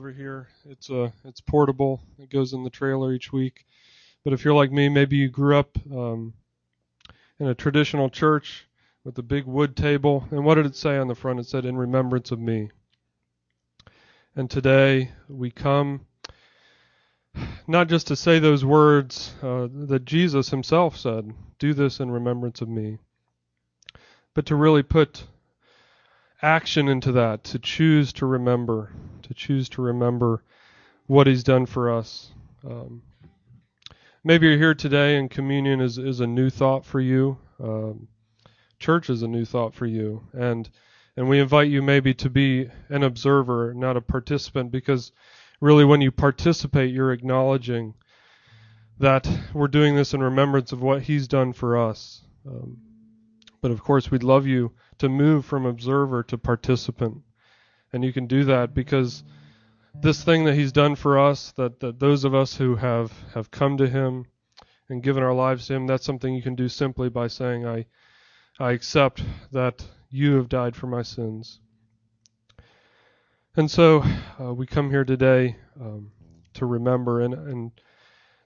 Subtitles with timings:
[0.00, 0.48] over here.
[0.64, 2.00] It's uh, it's portable.
[2.18, 3.66] It goes in the trailer each week.
[4.24, 6.32] But if you're like me, maybe you grew up um,
[7.38, 8.66] in a traditional church
[9.04, 10.26] with a big wood table.
[10.30, 11.38] And what did it say on the front?
[11.38, 12.70] It said, "In remembrance of me."
[14.34, 16.06] And today we come
[17.68, 22.62] not just to say those words uh, that Jesus Himself said, "Do this in remembrance
[22.62, 22.96] of me,"
[24.32, 25.24] but to really put
[26.42, 30.42] action into that, to choose to remember, to choose to remember
[31.06, 32.32] what He's done for us.
[32.64, 33.02] Um,
[34.24, 37.38] maybe you're here today and communion is, is a new thought for you.
[37.62, 38.08] Um,
[38.78, 40.22] church is a new thought for you.
[40.32, 40.68] And
[41.16, 45.12] and we invite you maybe to be an observer, not a participant, because
[45.60, 47.94] really when you participate, you're acknowledging
[48.98, 52.22] that we're doing this in remembrance of what He's done for us.
[52.46, 52.78] Um,
[53.60, 57.22] but of course, we'd love you to move from observer to participant.
[57.92, 59.24] And you can do that because
[59.94, 63.50] this thing that he's done for us, that, that those of us who have, have
[63.50, 64.26] come to him
[64.88, 67.86] and given our lives to him, that's something you can do simply by saying, I,
[68.58, 71.60] I accept that you have died for my sins.
[73.56, 74.04] And so
[74.38, 76.12] uh, we come here today um,
[76.54, 77.72] to remember, and, and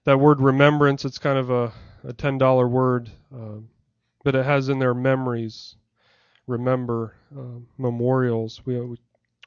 [0.04, 1.72] that word remembrance, it's kind of a,
[2.04, 3.58] a $10 word, uh,
[4.22, 5.76] but it has in there memories,
[6.46, 8.60] remember, uh, memorials.
[8.64, 8.96] We,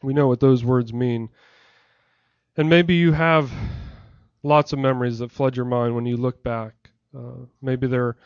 [0.02, 1.30] we know what those words mean.
[2.56, 3.52] And maybe you have
[4.44, 6.74] lots of memories that flood your mind when you look back.
[7.16, 8.18] Uh, maybe they're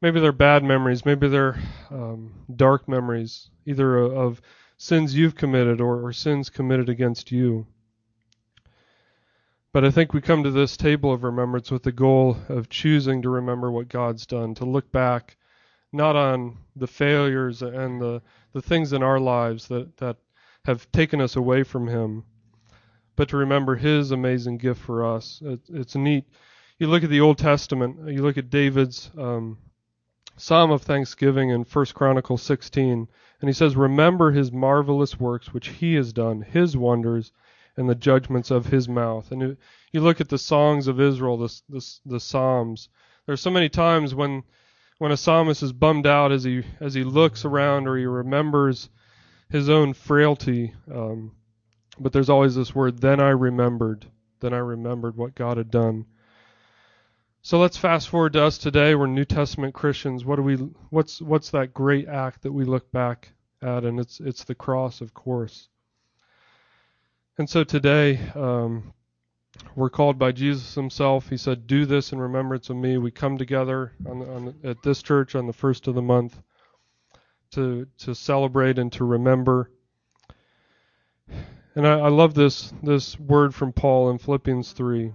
[0.00, 1.58] maybe they're bad memories, maybe they're
[1.90, 4.40] um, dark memories, either of
[4.76, 7.66] sins you've committed or, or sins committed against you.
[9.72, 13.22] But I think we come to this table of remembrance with the goal of choosing
[13.22, 15.36] to remember what God's done, to look back
[15.92, 20.16] not on the failures and the, the things in our lives that, that
[20.64, 22.24] have taken us away from Him,
[23.16, 25.42] but to remember His amazing gift for us.
[25.44, 26.24] It, it's neat.
[26.78, 29.58] You look at the Old Testament, you look at David's um,
[30.36, 33.06] Psalm of Thanksgiving in 1 Chronicles 16,
[33.40, 37.32] and he says, Remember His marvelous works which He has done, His wonders,
[37.76, 39.30] and the judgments of His mouth.
[39.30, 39.56] And
[39.92, 42.88] you, look at the songs of Israel, the, the, the Psalms.
[43.26, 44.42] There's so many times when
[45.02, 48.88] when a psalmist is bummed out as he as he looks around or he remembers
[49.50, 50.72] his own frailty.
[50.88, 51.32] Um,
[51.98, 54.06] but there's always this word, then I remembered.
[54.38, 56.06] Then I remembered what God had done.
[57.42, 58.94] So let's fast forward to us today.
[58.94, 60.24] We're New Testament Christians.
[60.24, 60.54] What do we?
[60.90, 63.82] What's what's that great act that we look back at?
[63.82, 65.68] And it's it's the cross, of course.
[67.38, 68.92] And so today, um,
[69.74, 71.28] we're called by Jesus himself.
[71.28, 75.02] He said, "Do this in remembrance of me." We come together on, on, at this
[75.02, 76.40] church on the first of the month
[77.52, 79.70] to to celebrate and to remember.
[81.74, 85.12] And I, I love this this word from Paul in Philippians three.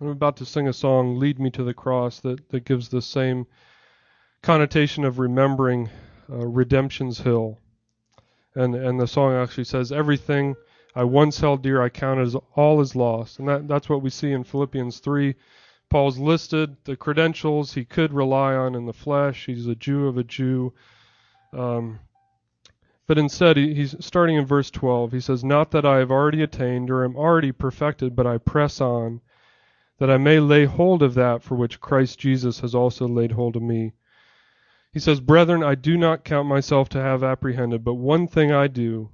[0.00, 3.02] I'm about to sing a song, "Lead Me to the Cross," that that gives the
[3.02, 3.46] same
[4.42, 5.90] connotation of remembering
[6.30, 7.58] uh, redemption's hill.
[8.54, 10.56] And and the song actually says, "Everything."
[10.94, 13.38] I once held dear, I count as all as lost.
[13.38, 15.36] And that, that's what we see in Philippians 3.
[15.88, 19.46] Paul's listed the credentials he could rely on in the flesh.
[19.46, 20.72] He's a Jew of a Jew.
[21.52, 22.00] Um,
[23.06, 25.12] but instead, he, he's starting in verse 12.
[25.12, 28.80] He says, Not that I have already attained or am already perfected, but I press
[28.80, 29.20] on,
[29.98, 33.56] that I may lay hold of that for which Christ Jesus has also laid hold
[33.56, 33.92] of me.
[34.92, 38.66] He says, Brethren, I do not count myself to have apprehended, but one thing I
[38.66, 39.10] do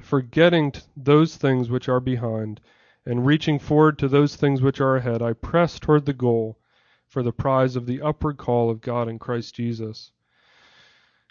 [0.00, 2.60] Forgetting those things which are behind,
[3.04, 6.58] and reaching forward to those things which are ahead, I press toward the goal
[7.06, 10.12] for the prize of the upward call of God in Christ Jesus.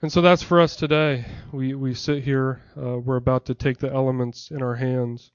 [0.01, 1.25] And so that's for us today.
[1.51, 2.61] We we sit here.
[2.75, 5.31] Uh, we're about to take the elements in our hands.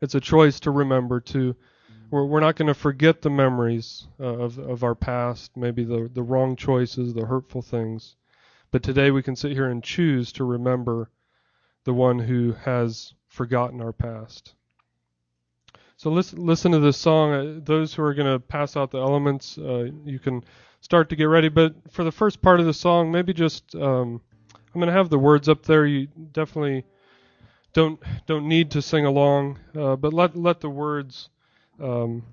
[0.00, 1.20] It's a choice to remember.
[1.20, 1.56] To
[2.10, 6.10] we're, we're not going to forget the memories uh, of of our past, maybe the
[6.12, 8.16] the wrong choices, the hurtful things.
[8.70, 11.10] But today we can sit here and choose to remember
[11.84, 14.54] the one who has forgotten our past.
[15.96, 17.32] So listen, listen to this song.
[17.32, 20.42] Uh, those who are going to pass out the elements, uh, you can
[20.80, 21.48] start to get ready.
[21.48, 24.20] But for the first part of the song, maybe just um,
[24.74, 25.84] I'm going to have the words up there.
[25.84, 26.84] You definitely
[27.72, 31.28] don't don't need to sing along, uh, but let let the words
[31.78, 32.24] um,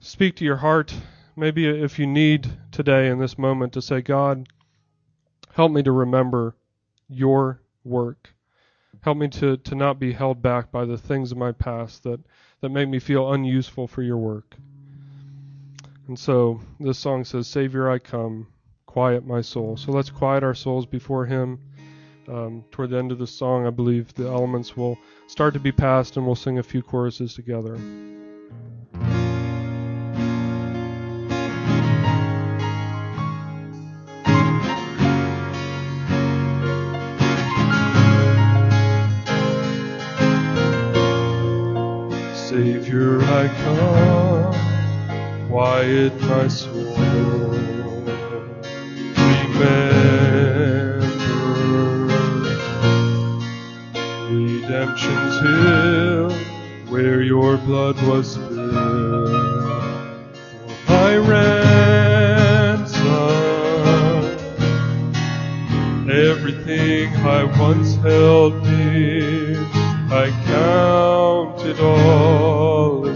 [0.00, 0.94] speak to your heart.
[1.36, 4.48] Maybe if you need today in this moment to say, God,
[5.52, 6.54] help me to remember
[7.08, 8.34] your work.
[9.04, 12.18] Help me to, to not be held back by the things of my past that,
[12.62, 14.56] that make me feel unuseful for your work.
[16.08, 18.46] And so this song says, Savior, I come,
[18.86, 19.76] quiet my soul.
[19.76, 21.60] So let's quiet our souls before Him.
[22.28, 24.96] um, toward the end of the song, I believe the elements will
[25.26, 27.78] start to be passed and we'll sing a few choruses together.
[43.64, 46.96] Come, quiet my soul.
[49.16, 50.04] Remember
[54.34, 56.30] redemption's hill,
[56.88, 58.58] where your blood was spilled
[60.50, 61.74] for my ransom.
[66.10, 69.60] Everything I once held dear,
[70.10, 73.13] I count it all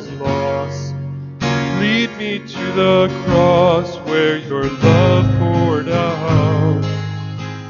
[2.75, 6.83] the cross where your love poured out.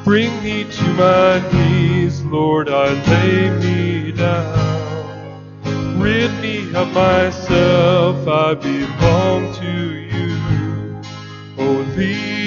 [0.05, 6.01] Bring me to my knees, Lord, I lay me down.
[6.01, 11.03] Rid me of myself, I belong to you.
[11.59, 12.38] Oh, lead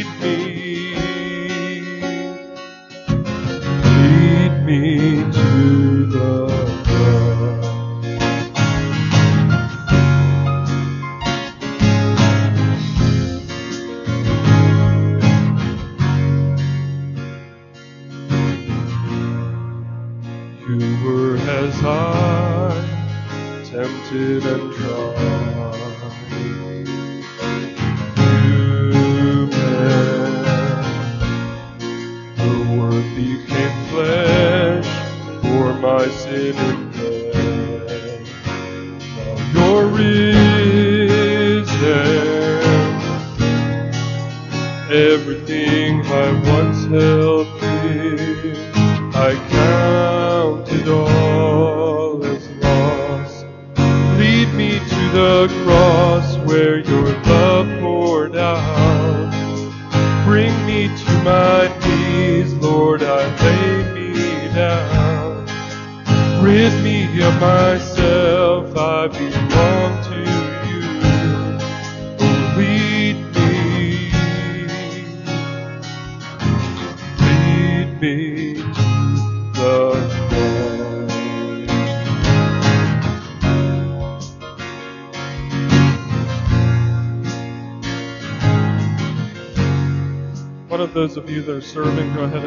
[91.72, 92.41] serving, go ahead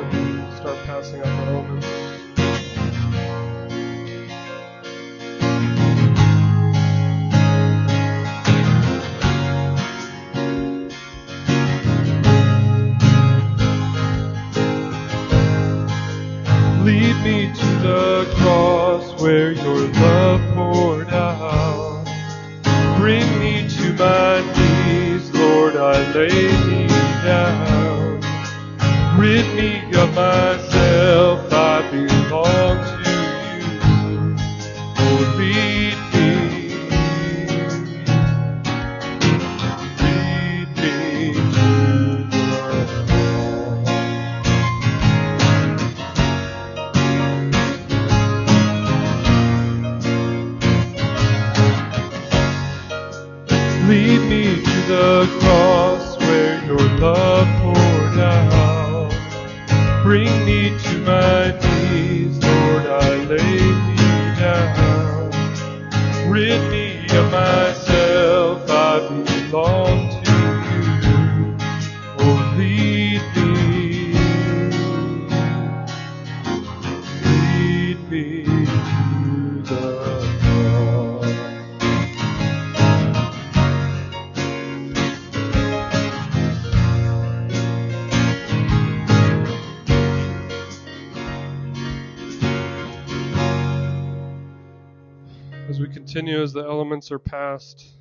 [95.86, 97.92] we continue, as the elements are passed,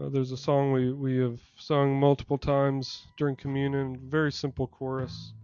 [0.00, 5.34] uh, there's a song we, we have sung multiple times during communion, very simple chorus.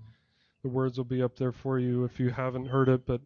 [0.63, 3.21] The words will be up there for you if you haven't heard it, but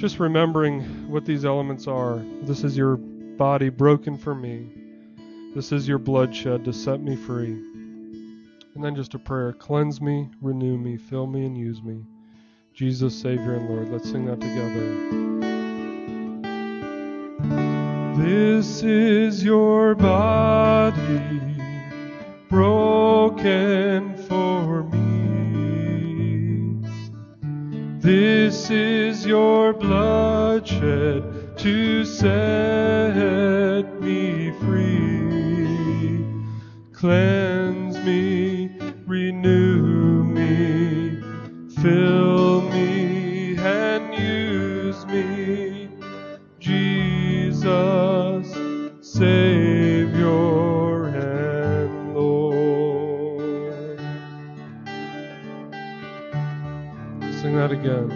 [0.00, 2.20] just remembering what these elements are.
[2.42, 4.66] This is your body broken for me.
[5.54, 7.52] This is your blood shed to set me free.
[8.74, 12.04] And then just a prayer cleanse me, renew me, fill me, and use me.
[12.72, 13.92] Jesus, Savior, and Lord.
[13.92, 15.53] Let's sing that together.
[18.24, 21.20] This is your body
[22.48, 26.08] broken for me.
[28.00, 36.24] This is your blood shed to set me free.
[36.94, 38.70] Cleanse me,
[39.06, 41.20] renew me,
[41.82, 42.23] fill
[57.84, 58.08] Again.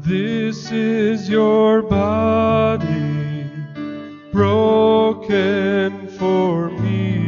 [0.00, 3.44] This is your body
[4.32, 7.18] broken for me.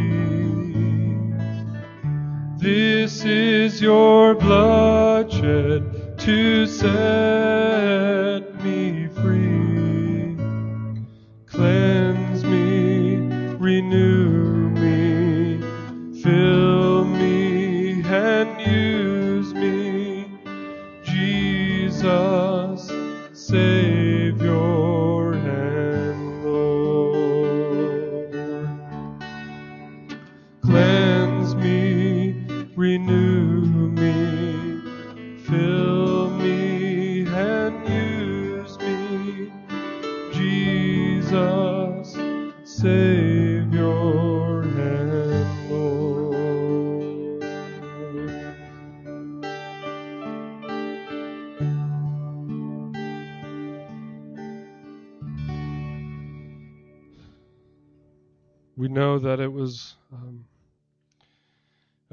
[2.57, 7.40] This is your blood shed to set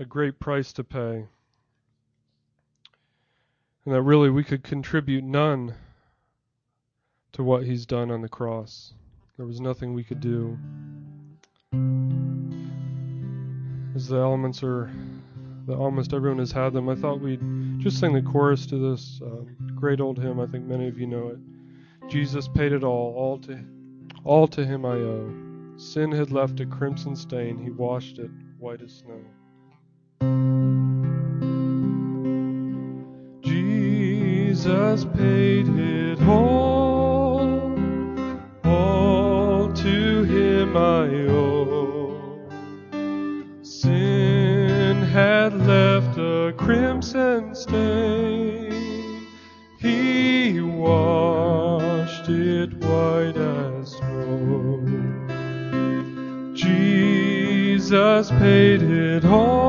[0.07, 1.25] great price to pay,
[3.85, 5.75] and that really we could contribute none
[7.33, 8.93] to what He's done on the cross.
[9.37, 10.57] There was nothing we could do.
[13.95, 14.89] As the elements are,
[15.67, 17.41] that almost everyone has had them, I thought we'd
[17.79, 20.39] just sing the chorus to this um, great old hymn.
[20.39, 22.09] I think many of you know it.
[22.09, 23.59] Jesus paid it all, all to,
[24.23, 25.33] all to Him I owe.
[25.77, 29.21] Sin had left a crimson stain, He washed it white as snow.
[34.59, 37.77] Jesus paid it all,
[38.63, 42.49] all to Him I owe.
[43.61, 49.27] Sin had left a crimson stain,
[49.79, 54.83] He washed it white as snow.
[56.53, 59.66] Jesus paid it all,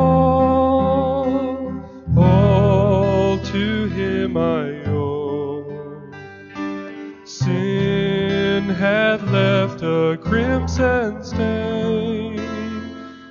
[10.22, 12.38] crimson stain,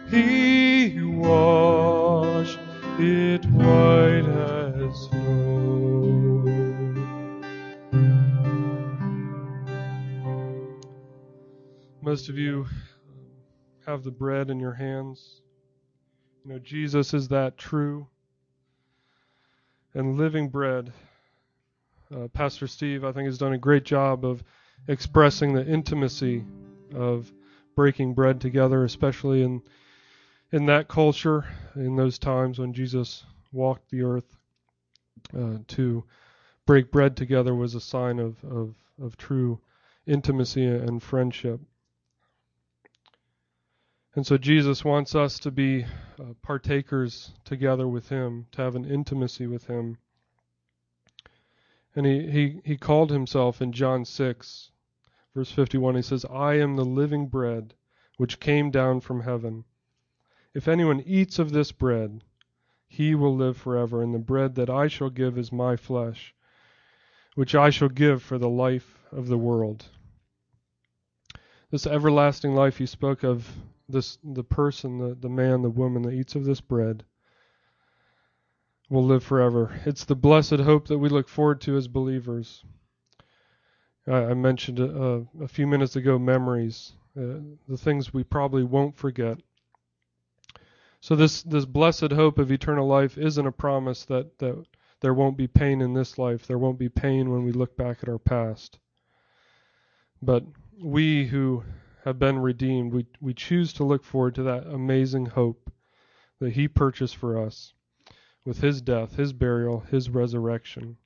[0.09, 2.59] He washed
[2.99, 5.47] it white as snow.
[12.01, 12.65] Most of you
[13.09, 13.25] um,
[13.85, 15.41] have the bread in your hands.
[16.45, 18.07] You know, Jesus is that true
[19.93, 20.93] and living bread.
[22.15, 24.43] Uh, Pastor Steve, I think, has done a great job of
[24.87, 26.45] expressing the intimacy
[26.93, 27.31] of
[27.75, 29.61] breaking bread together, especially in
[30.51, 34.37] in that culture, in those times when Jesus walked the earth.
[35.37, 36.03] Uh, to
[36.65, 39.59] break bread together was a sign of, of, of true
[40.05, 41.59] intimacy and friendship.
[44.15, 45.83] And so Jesus wants us to be
[46.19, 49.97] uh, partakers together with Him, to have an intimacy with Him.
[51.95, 54.71] And he, he, he called himself in John 6,
[55.37, 57.75] verse 51, he says, I am the living bread
[58.17, 59.65] which came down from heaven.
[60.55, 62.23] If anyone eats of this bread,
[62.87, 66.33] he will live forever, and the bread that I shall give is my flesh,
[67.35, 69.85] which I shall give for the life of the world.
[71.69, 73.47] This everlasting life he spoke of,
[73.87, 77.03] this the person, the, the man, the woman that eats of this bread
[78.89, 79.79] will live forever.
[79.85, 82.63] It's the blessed hope that we look forward to as believers.
[84.07, 89.39] I, mentioned uh, a few minutes ago memories, uh, the things we probably won't forget.
[90.99, 94.65] So this this blessed hope of eternal life isn't a promise that that
[95.01, 96.47] there won't be pain in this life.
[96.47, 98.79] There won't be pain when we look back at our past.
[100.21, 100.43] But
[100.81, 101.63] we who
[102.03, 105.71] have been redeemed, we we choose to look forward to that amazing hope
[106.39, 107.73] that he purchased for us
[108.45, 110.97] with his death, his burial, his resurrection.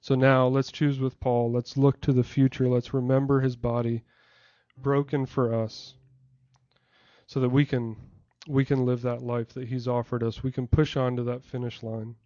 [0.00, 1.50] So now let's choose with Paul.
[1.50, 2.68] Let's look to the future.
[2.68, 4.04] Let's remember his body
[4.76, 5.94] broken for us
[7.26, 7.96] so that we can
[8.46, 10.42] we can live that life that he's offered us.
[10.42, 12.16] We can push on to that finish line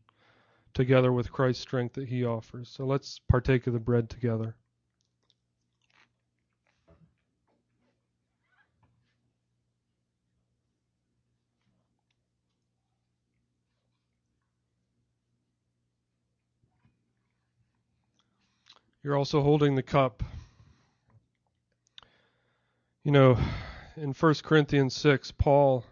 [0.74, 2.68] together with Christ's strength that he offers.
[2.68, 4.54] So let's partake of the bread together.
[19.02, 20.22] You're also holding the cup.
[23.02, 23.36] You know,
[23.96, 25.84] in 1 Corinthians 6, Paul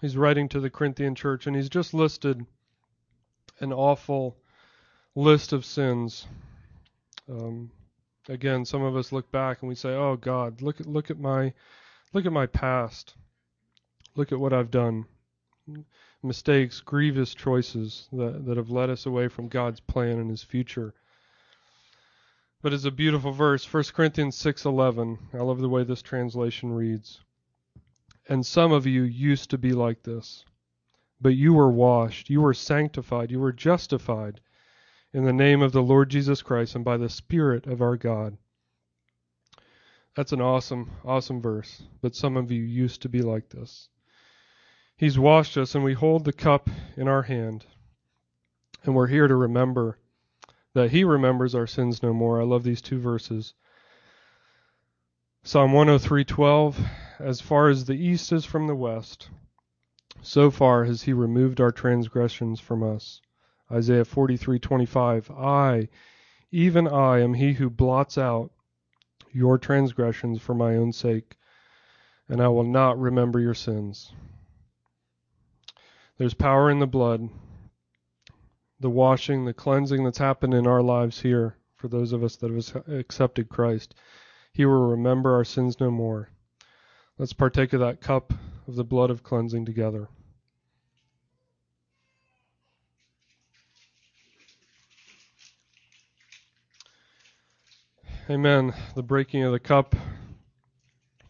[0.00, 2.44] he's writing to the Corinthian church and he's just listed
[3.60, 4.36] an awful
[5.14, 6.26] list of sins.
[7.28, 7.70] Um,
[8.28, 11.18] again, some of us look back and we say, "Oh God, look at look at
[11.18, 11.52] my
[12.12, 13.14] look at my past.
[14.14, 15.06] Look at what I've done.
[16.22, 20.94] Mistakes, grievous choices that that have led us away from God's plan and his future."
[22.60, 25.18] But it's a beautiful verse, 1 Corinthians 6:11.
[25.32, 27.20] I love the way this translation reads.
[28.28, 30.44] And some of you used to be like this,
[31.20, 34.40] but you were washed, you were sanctified, you were justified
[35.12, 38.36] in the name of the Lord Jesus Christ and by the Spirit of our God.
[40.16, 41.84] That's an awesome, awesome verse.
[42.00, 43.88] But some of you used to be like this.
[44.96, 47.66] He's washed us, and we hold the cup in our hand.
[48.82, 49.98] And we're here to remember
[50.74, 52.40] that he remembers our sins no more.
[52.40, 53.54] I love these two verses.
[55.42, 56.76] Psalm 103:12
[57.18, 59.30] As far as the east is from the west,
[60.20, 63.20] so far has he removed our transgressions from us.
[63.70, 65.88] Isaiah 43:25 I,
[66.50, 68.50] even I, am he who blots out
[69.32, 71.36] your transgressions for my own sake,
[72.28, 74.12] and I will not remember your sins.
[76.16, 77.28] There's power in the blood
[78.80, 82.50] the washing, the cleansing that's happened in our lives here for those of us that
[82.50, 83.94] have accepted Christ.
[84.52, 86.30] He will remember our sins no more.
[87.18, 88.32] Let's partake of that cup
[88.66, 90.08] of the blood of cleansing together.
[98.30, 98.74] Amen.
[98.94, 99.96] The breaking of the cup,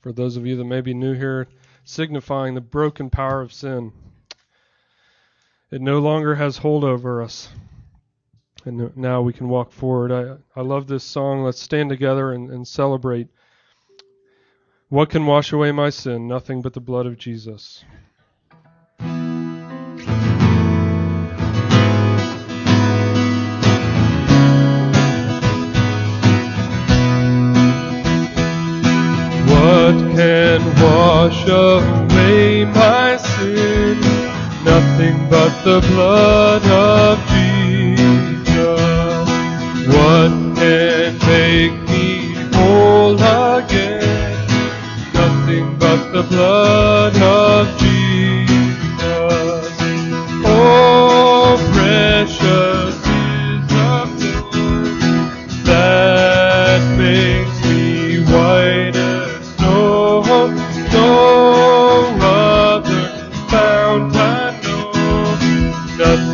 [0.00, 1.46] for those of you that may be new here,
[1.84, 3.92] signifying the broken power of sin.
[5.70, 7.50] It no longer has hold over us.
[8.64, 10.10] And now we can walk forward.
[10.10, 11.44] I, I love this song.
[11.44, 13.28] Let's stand together and, and celebrate.
[14.88, 16.26] What can wash away my sin?
[16.26, 17.84] Nothing but the blood of Jesus.
[29.50, 33.07] What can wash away my?
[34.68, 38.78] Nothing but the blood of Jesus.
[39.94, 42.06] What can make me
[42.54, 44.46] whole again?
[45.14, 47.37] Nothing but the blood of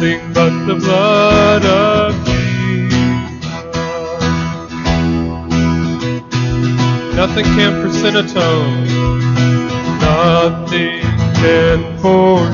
[0.04, 2.94] nothing but the blood of Jesus.
[7.16, 8.84] Nothing can for sin atone.
[10.00, 11.00] Nothing
[11.40, 12.53] can for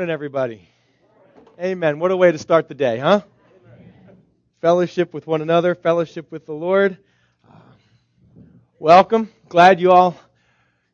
[0.00, 0.66] morning, everybody.
[1.60, 1.98] Amen.
[1.98, 3.20] What a way to start the day, huh?
[4.62, 6.96] Fellowship with one another, fellowship with the Lord.
[7.46, 7.58] Uh,
[8.78, 9.30] welcome.
[9.50, 10.16] Glad you all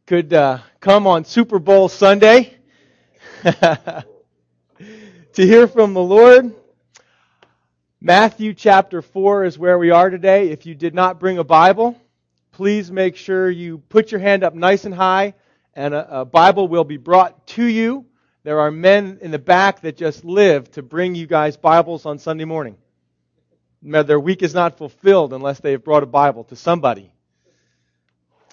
[0.07, 2.57] could uh, come on Super Bowl Sunday
[3.45, 4.05] to
[5.37, 6.53] hear from the Lord.
[8.01, 10.49] Matthew chapter 4 is where we are today.
[10.49, 11.97] If you did not bring a Bible,
[12.51, 15.35] please make sure you put your hand up nice and high,
[15.75, 18.05] and a, a Bible will be brought to you.
[18.46, 22.20] There are men in the back that just live to bring you guys Bibles on
[22.20, 22.76] Sunday morning.
[23.82, 27.11] Their week is not fulfilled unless they have brought a Bible to somebody.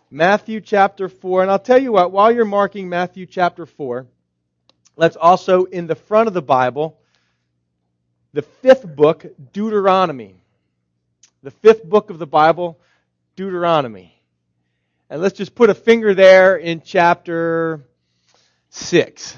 [0.10, 1.44] Matthew chapter 4.
[1.44, 4.08] And I'll tell you what, while you're marking Matthew chapter 4,
[4.96, 7.00] let's also, in the front of the Bible,
[8.34, 10.34] the fifth book, Deuteronomy.
[11.44, 12.80] The fifth book of the Bible,
[13.36, 14.20] Deuteronomy.
[15.12, 17.86] And let's just put a finger there in chapter
[18.72, 19.38] 6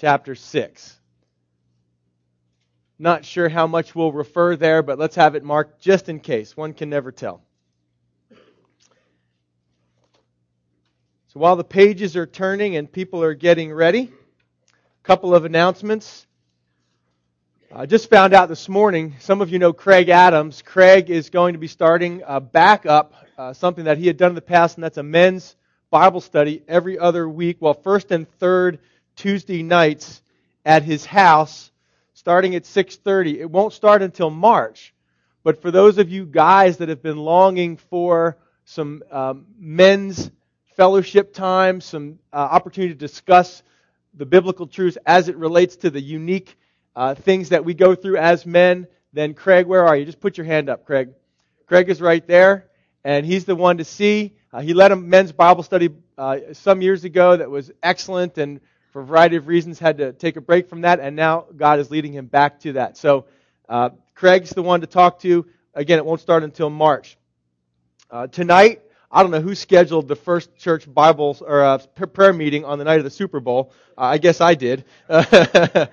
[0.00, 0.96] chapter 6.
[2.98, 6.56] Not sure how much we'll refer there, but let's have it marked just in case.
[6.56, 7.42] One can never tell.
[11.28, 16.26] So while the pages are turning and people are getting ready, a couple of announcements.
[17.70, 20.62] I just found out this morning, some of you know Craig Adams.
[20.62, 24.34] Craig is going to be starting a backup, uh, something that he had done in
[24.34, 25.56] the past, and that's a men's
[25.90, 27.58] Bible study every other week.
[27.60, 28.78] Well, first and third
[29.20, 30.22] Tuesday nights
[30.64, 31.70] at his house
[32.14, 33.38] starting at 6:30.
[33.38, 34.94] It won't start until March.
[35.44, 40.30] But for those of you guys that have been longing for some um, men's
[40.74, 43.62] fellowship time, some uh, opportunity to discuss
[44.14, 46.56] the biblical truths as it relates to the unique
[46.96, 50.06] uh, things that we go through as men, then Craig, where are you?
[50.06, 51.10] Just put your hand up, Craig.
[51.66, 52.68] Craig is right there,
[53.04, 54.32] and he's the one to see.
[54.50, 58.60] Uh, he led a men's Bible study uh, some years ago that was excellent and
[58.90, 61.78] for a variety of reasons, had to take a break from that, and now God
[61.78, 62.96] is leading him back to that.
[62.96, 63.26] So,
[63.68, 65.46] uh, Craig's the one to talk to.
[65.74, 67.16] Again, it won't start until March.
[68.10, 72.64] Uh, tonight, I don't know who scheduled the first church Bible or uh, prayer meeting
[72.64, 73.72] on the night of the Super Bowl.
[73.96, 74.84] Uh, I guess I did.
[75.08, 75.90] but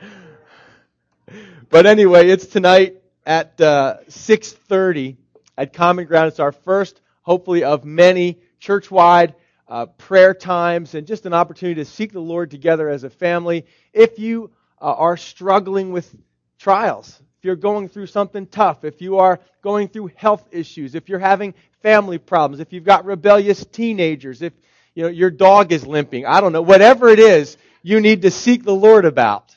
[1.72, 5.18] anyway, it's tonight at 6:30 uh,
[5.58, 6.30] at Common Ground.
[6.30, 9.36] It's our first, hopefully, of many church-wide
[9.70, 13.66] uh, prayer times, and just an opportunity to seek the Lord together as a family.
[13.94, 14.52] If you
[14.82, 16.14] uh, are struggling with
[16.58, 21.10] trials, if you're going through something tough, if you are going through health issues, if
[21.10, 24.54] you're having family problems, if you've got rebellious teenagers, if
[24.96, 28.32] you know your dog is limping, I don't know, whatever it is, you need to
[28.32, 29.56] seek the Lord about.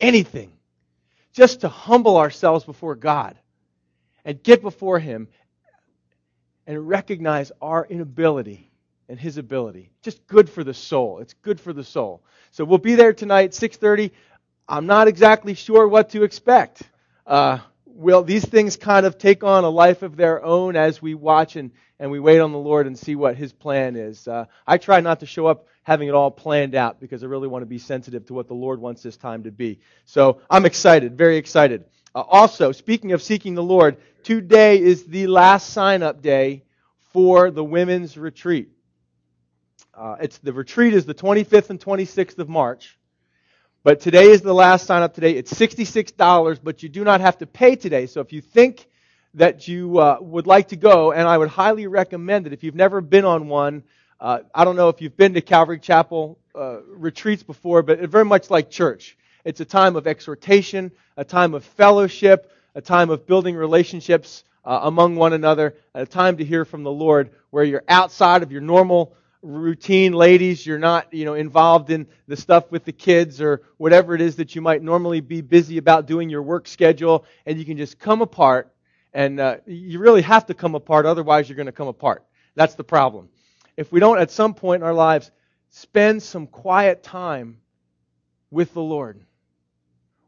[0.00, 0.52] Anything.
[1.32, 3.36] Just to humble ourselves before God
[4.24, 5.28] and get before Him
[6.66, 8.69] and recognize our inability
[9.10, 9.90] and his ability.
[10.02, 11.18] Just good for the soul.
[11.18, 12.22] It's good for the soul.
[12.52, 14.12] So we'll be there tonight, 6:30.
[14.68, 16.82] I'm not exactly sure what to expect.
[17.26, 21.14] Uh, will these things kind of take on a life of their own as we
[21.14, 24.28] watch and, and we wait on the Lord and see what His plan is?
[24.28, 27.48] Uh, I try not to show up having it all planned out because I really
[27.48, 29.80] want to be sensitive to what the Lord wants this time to be.
[30.04, 31.84] So I'm excited, very excited.
[32.14, 36.62] Uh, also, speaking of seeking the Lord, today is the last sign up day
[37.12, 38.70] for the women's retreat.
[39.94, 42.98] Uh, it's the retreat is the 25th and 26th of March.
[43.82, 45.32] But today is the last sign up today.
[45.32, 48.06] It's $66, but you do not have to pay today.
[48.06, 48.88] So if you think
[49.34, 52.74] that you uh, would like to go, and I would highly recommend it if you've
[52.74, 53.82] never been on one.
[54.20, 58.12] Uh, I don't know if you've been to Calvary Chapel uh, retreats before, but it's
[58.12, 59.16] very much like church.
[59.46, 64.80] It's a time of exhortation, a time of fellowship, a time of building relationships uh,
[64.82, 68.60] among one another, a time to hear from the Lord where you're outside of your
[68.60, 73.62] normal routine ladies you're not you know involved in the stuff with the kids or
[73.78, 77.58] whatever it is that you might normally be busy about doing your work schedule and
[77.58, 78.70] you can just come apart
[79.14, 82.24] and uh, you really have to come apart otherwise you're going to come apart.
[82.54, 83.28] That's the problem.
[83.76, 85.30] If we don't at some point in our lives
[85.70, 87.58] spend some quiet time
[88.50, 89.24] with the lord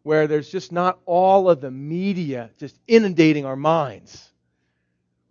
[0.05, 4.32] where there's just not all of the media just inundating our minds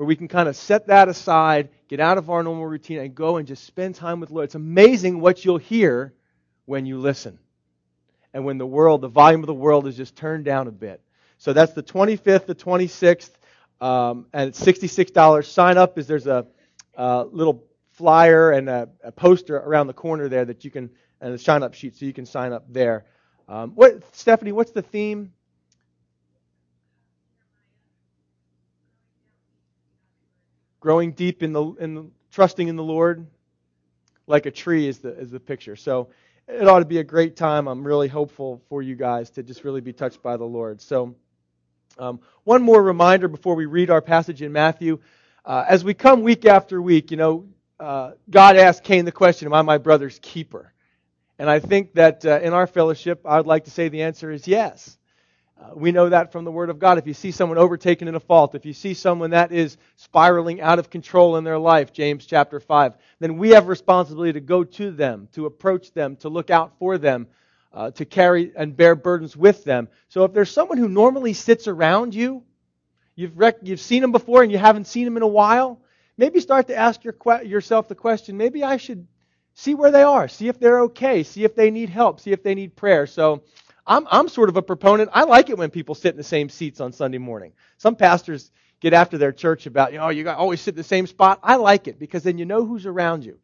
[0.02, 3.14] where we can kind of set that aside, get out of our normal routine, and
[3.14, 4.46] go and just spend time with the Lord.
[4.46, 6.12] It's amazing what you'll hear
[6.66, 7.38] when you listen.
[8.34, 11.02] And when the world, the volume of the world is just turned down a bit.
[11.38, 13.30] So that's the 25th, the 26th,
[13.80, 15.46] um, and it's $66.
[15.46, 16.48] Sign up is there's a,
[16.96, 20.90] a little flyer and a, a, poster around the corner there that you can,
[21.22, 23.06] and a sign up sheet so you can sign up there.
[23.48, 25.32] Um, what, Stephanie, what's the theme?
[30.82, 33.26] Growing deep in the, in trusting in the Lord,
[34.28, 35.76] like a tree is the is the picture.
[35.76, 36.10] So
[36.48, 37.68] it ought to be a great time.
[37.68, 40.82] I'm really hopeful for you guys to just really be touched by the Lord.
[40.82, 41.16] So,
[41.98, 45.00] um, one more reminder before we read our passage in Matthew.
[45.46, 47.48] Uh, as we come week after week, you know,
[47.80, 50.74] uh, God asked Cain the question, Am I my brother's keeper?
[51.40, 54.32] And I think that uh, in our fellowship, I would like to say the answer
[54.32, 54.98] is yes.
[55.62, 56.98] Uh, we know that from the Word of God.
[56.98, 60.60] If you see someone overtaken in a fault, if you see someone that is spiraling
[60.60, 64.64] out of control in their life, James chapter 5, then we have responsibility to go
[64.64, 67.28] to them, to approach them, to look out for them,
[67.74, 69.88] uh, to carry and bear burdens with them.
[70.10, 72.44] So if there's someone who normally sits around you,
[73.16, 75.80] you've, rec- you've seen them before and you haven't seen them in a while,
[76.18, 79.06] maybe start to ask your que- yourself the question maybe I should
[79.54, 82.42] see where they are, see if they're okay, see if they need help, see if
[82.42, 83.06] they need prayer.
[83.06, 83.44] So
[83.86, 85.10] I'm, I'm sort of a proponent.
[85.14, 87.54] I like it when people sit in the same seats on Sunday morning.
[87.78, 91.08] Some pastors get after their church about, you know, you always sit in the same
[91.08, 91.40] spot.
[91.44, 93.40] I like it because then you know who's around you.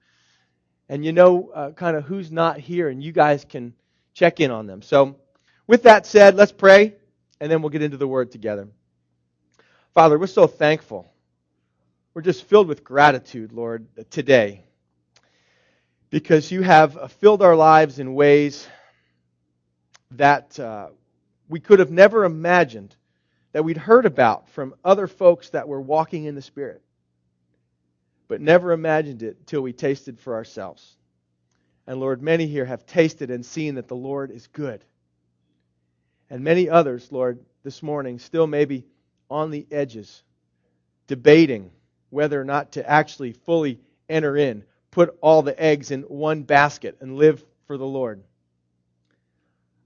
[0.89, 3.73] And you know uh, kind of who's not here, and you guys can
[4.13, 4.81] check in on them.
[4.81, 5.17] So,
[5.67, 6.95] with that said, let's pray,
[7.41, 8.69] and then we'll get into the Word together.
[9.93, 11.11] Father, we're so thankful.
[12.13, 14.63] We're just filled with gratitude, Lord, today,
[16.09, 18.65] because you have filled our lives in ways
[20.11, 20.87] that uh,
[21.49, 22.95] we could have never imagined
[23.51, 26.81] that we'd heard about from other folks that were walking in the Spirit,
[28.27, 30.95] but never imagined it till we tasted for ourselves.
[31.87, 34.83] And Lord, many here have tasted and seen that the Lord is good.
[36.29, 38.85] And many others, Lord, this morning still maybe
[39.29, 40.23] on the edges,
[41.07, 41.71] debating
[42.09, 46.97] whether or not to actually fully enter in, put all the eggs in one basket,
[46.99, 48.23] and live for the Lord.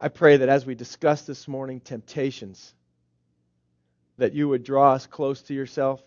[0.03, 2.73] I pray that as we discuss this morning temptations,
[4.17, 6.01] that you would draw us close to yourself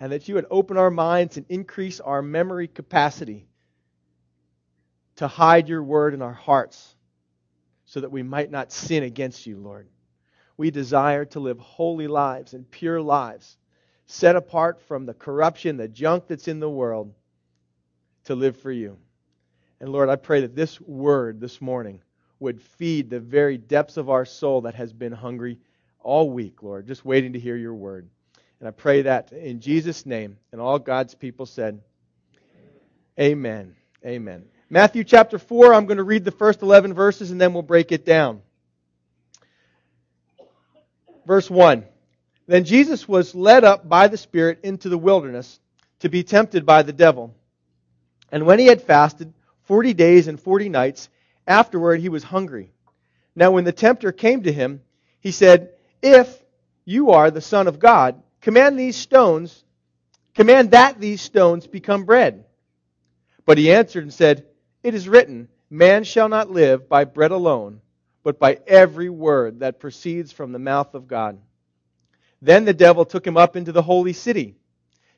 [0.00, 3.46] and that you would open our minds and increase our memory capacity
[5.16, 6.96] to hide your word in our hearts
[7.84, 9.86] so that we might not sin against you, Lord.
[10.56, 13.56] We desire to live holy lives and pure lives,
[14.06, 17.14] set apart from the corruption, the junk that's in the world,
[18.24, 18.98] to live for you.
[19.78, 22.00] And Lord, I pray that this word this morning
[22.44, 25.58] would feed the very depths of our soul that has been hungry
[26.00, 28.06] all week, Lord, just waiting to hear your word.
[28.60, 30.36] And I pray that in Jesus' name.
[30.52, 31.80] And all God's people said,
[33.18, 33.74] Amen.
[34.04, 34.44] Amen.
[34.68, 37.92] Matthew chapter 4, I'm going to read the first 11 verses and then we'll break
[37.92, 38.42] it down.
[41.26, 41.86] Verse 1
[42.46, 45.60] Then Jesus was led up by the Spirit into the wilderness
[46.00, 47.34] to be tempted by the devil.
[48.30, 51.08] And when he had fasted 40 days and 40 nights,
[51.46, 52.72] Afterward, he was hungry.
[53.36, 54.82] Now, when the tempter came to him,
[55.20, 55.70] he said,
[56.02, 56.42] If
[56.84, 59.64] you are the Son of God, command these stones,
[60.34, 62.44] command that these stones become bread.
[63.44, 64.46] But he answered and said,
[64.82, 67.80] It is written, Man shall not live by bread alone,
[68.22, 71.38] but by every word that proceeds from the mouth of God.
[72.40, 74.56] Then the devil took him up into the holy city,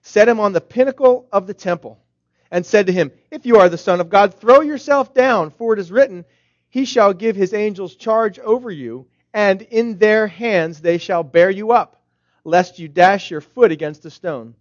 [0.02, 2.00] set him on the pinnacle of the temple
[2.50, 5.72] and said to him, If you are the Son of God, throw yourself down, for
[5.72, 6.24] it is written,
[6.68, 11.50] He shall give His angels charge over you, and in their hands they shall bear
[11.50, 12.02] you up,
[12.44, 14.54] lest you dash your foot against a stone.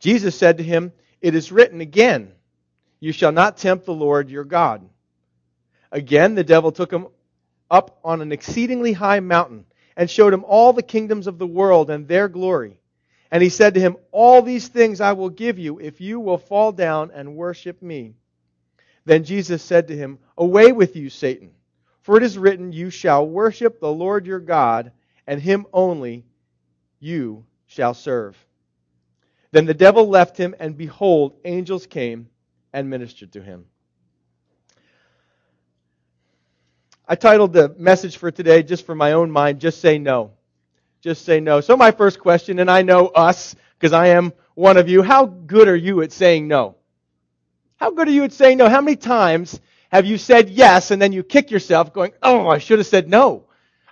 [0.00, 2.32] Jesus said to him, It is written again,
[3.00, 4.88] You shall not tempt the Lord your God.
[5.92, 7.06] Again, the devil took him
[7.70, 9.64] up on an exceedingly high mountain
[9.96, 12.80] and showed him all the kingdoms of the world and their glory.
[13.34, 16.38] And he said to him, All these things I will give you if you will
[16.38, 18.14] fall down and worship me.
[19.06, 21.50] Then Jesus said to him, Away with you, Satan,
[22.02, 24.92] for it is written, You shall worship the Lord your God,
[25.26, 26.24] and him only
[27.00, 28.36] you shall serve.
[29.50, 32.28] Then the devil left him, and behold, angels came
[32.72, 33.64] and ministered to him.
[37.08, 40.34] I titled the message for today, just for my own mind, Just Say No
[41.04, 41.60] just say no.
[41.60, 45.26] So my first question, and I know us, because I am one of you, how
[45.26, 46.76] good are you at saying no?
[47.76, 48.70] How good are you at saying no?
[48.70, 52.56] How many times have you said yes and then you kick yourself going, oh, I
[52.56, 53.44] should have said no.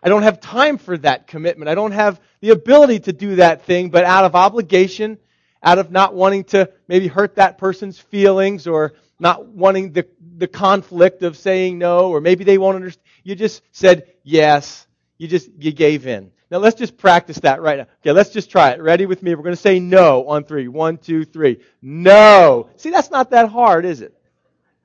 [0.03, 1.69] I don't have time for that commitment.
[1.69, 5.19] I don't have the ability to do that thing, but out of obligation,
[5.63, 10.07] out of not wanting to maybe hurt that person's feelings or not wanting the,
[10.39, 13.07] the conflict of saying no, or maybe they won't understand.
[13.23, 14.87] You just said yes.
[15.19, 16.33] You just, you gave in.
[16.53, 17.87] Now let's just practice that right now.
[18.03, 18.83] Okay, let's just try it.
[18.83, 19.35] Ready with me?
[19.35, 20.69] We're going to say no on three.
[20.69, 21.61] One, two, three.
[21.81, 22.69] No.
[22.77, 24.15] See, that's not that hard, is it?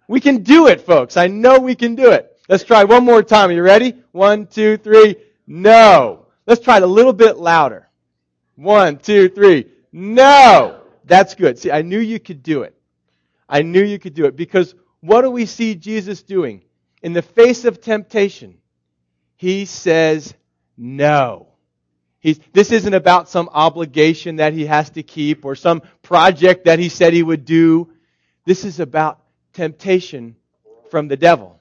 [0.07, 1.17] We can do it, folks.
[1.17, 2.39] I know we can do it.
[2.47, 3.49] Let's try one more time.
[3.49, 3.95] Are you ready?
[4.13, 5.17] One, two, three.
[5.45, 6.27] No.
[6.45, 7.89] Let's try it a little bit louder.
[8.55, 9.65] One, two, three.
[9.91, 10.79] No.
[11.03, 11.59] That's good.
[11.59, 12.77] See, I knew you could do it.
[13.49, 16.63] I knew you could do it because what do we see Jesus doing?
[17.03, 18.59] In the face of temptation,
[19.35, 20.33] he says
[20.77, 21.49] no.
[22.19, 26.79] He's, this isn't about some obligation that he has to keep or some project that
[26.79, 27.91] he said he would do.
[28.45, 29.21] This is about
[29.53, 30.35] temptation
[30.89, 31.59] from the devil.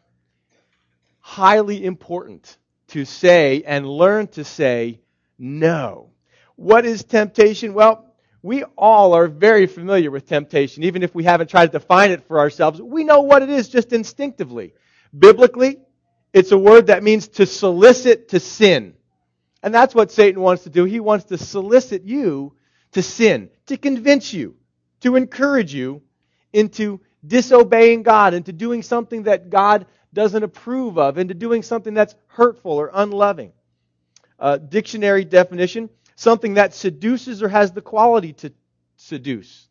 [1.21, 2.57] Highly important
[2.89, 5.01] to say and learn to say
[5.39, 6.11] no.
[6.57, 7.75] What is temptation?
[7.75, 8.05] Well,
[8.43, 12.27] we all are very familiar with temptation, even if we haven't tried to define it
[12.27, 12.81] for ourselves.
[12.81, 14.73] We know what it is just instinctively.
[15.17, 15.81] Biblically,
[16.33, 18.95] it's a word that means to solicit to sin.
[19.67, 20.85] And that's what Satan wants to do.
[20.85, 22.55] He wants to solicit you
[22.93, 24.55] to sin, to convince you,
[25.01, 26.03] to encourage you
[26.53, 32.15] into disobeying God, into doing something that God doesn't approve of, into doing something that's
[32.29, 33.51] hurtful or unloving.
[34.39, 38.53] Uh, dictionary definition something that seduces or has the quality to
[38.97, 39.67] seduce.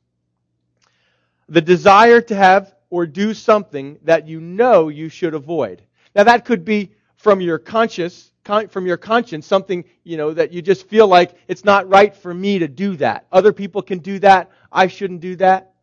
[1.48, 5.84] The desire to have or do something that you know you should avoid.
[6.14, 10.62] Now that could be from your conscious, from your conscience, something, you know, that you
[10.62, 13.26] just feel like it's not right for me to do that.
[13.32, 14.52] Other people can do that.
[14.72, 15.74] I shouldn't do that.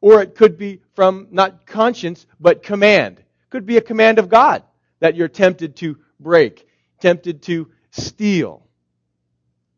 [0.00, 3.18] Or it could be from not conscience, but command.
[3.18, 4.62] it Could be a command of God
[5.00, 6.66] that you're tempted to break,
[7.00, 8.62] tempted to steal,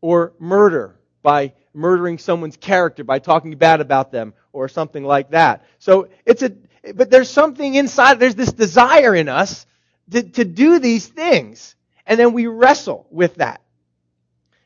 [0.01, 5.65] or murder by murdering someone's character by talking bad about them or something like that.
[5.79, 6.51] So it's a,
[6.93, 9.65] but there's something inside, there's this desire in us
[10.11, 11.75] to, to do these things.
[12.05, 13.61] And then we wrestle with that.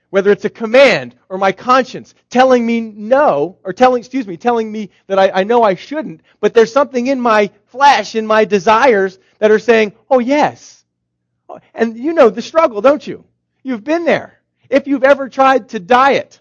[0.09, 4.71] Whether it's a command or my conscience telling me no, or telling, excuse me, telling
[4.71, 8.45] me that I, I know I shouldn't, but there's something in my flesh, in my
[8.45, 10.83] desires that are saying, oh yes.
[11.73, 13.23] And you know the struggle, don't you?
[13.63, 14.39] You've been there.
[14.69, 16.39] If you've ever tried to diet,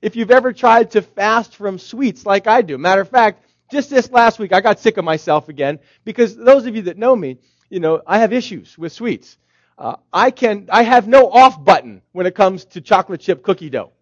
[0.00, 2.78] if you've ever tried to fast from sweets like I do.
[2.78, 6.66] Matter of fact, just this last week, I got sick of myself again because those
[6.66, 9.36] of you that know me, you know, I have issues with sweets.
[9.78, 13.70] Uh, I can, I have no off button when it comes to chocolate chip cookie
[13.70, 13.92] dough.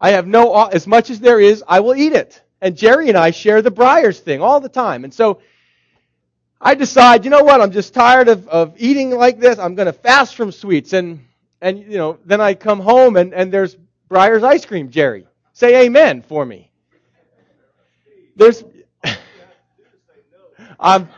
[0.00, 2.42] I have no, as much as there is, I will eat it.
[2.60, 5.04] And Jerry and I share the Breyers thing all the time.
[5.04, 5.40] And so,
[6.64, 9.58] I decide, you know what, I'm just tired of, of eating like this.
[9.58, 10.92] I'm going to fast from sweets.
[10.92, 11.24] And,
[11.60, 13.76] and, you know, then I come home and, and there's
[14.08, 15.26] Breyers ice cream, Jerry.
[15.54, 16.70] Say amen for me.
[18.36, 18.62] There's,
[20.80, 21.08] I'm,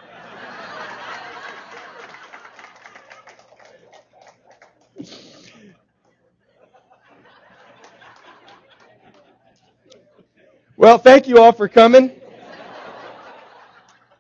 [10.85, 12.13] Well, thank you all for coming.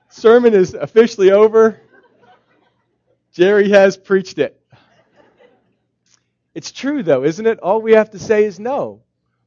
[0.08, 1.78] Sermon is officially over.
[3.34, 4.58] Jerry has preached it.
[6.54, 7.58] It's true, though, isn't it?
[7.58, 9.02] All we have to say is no.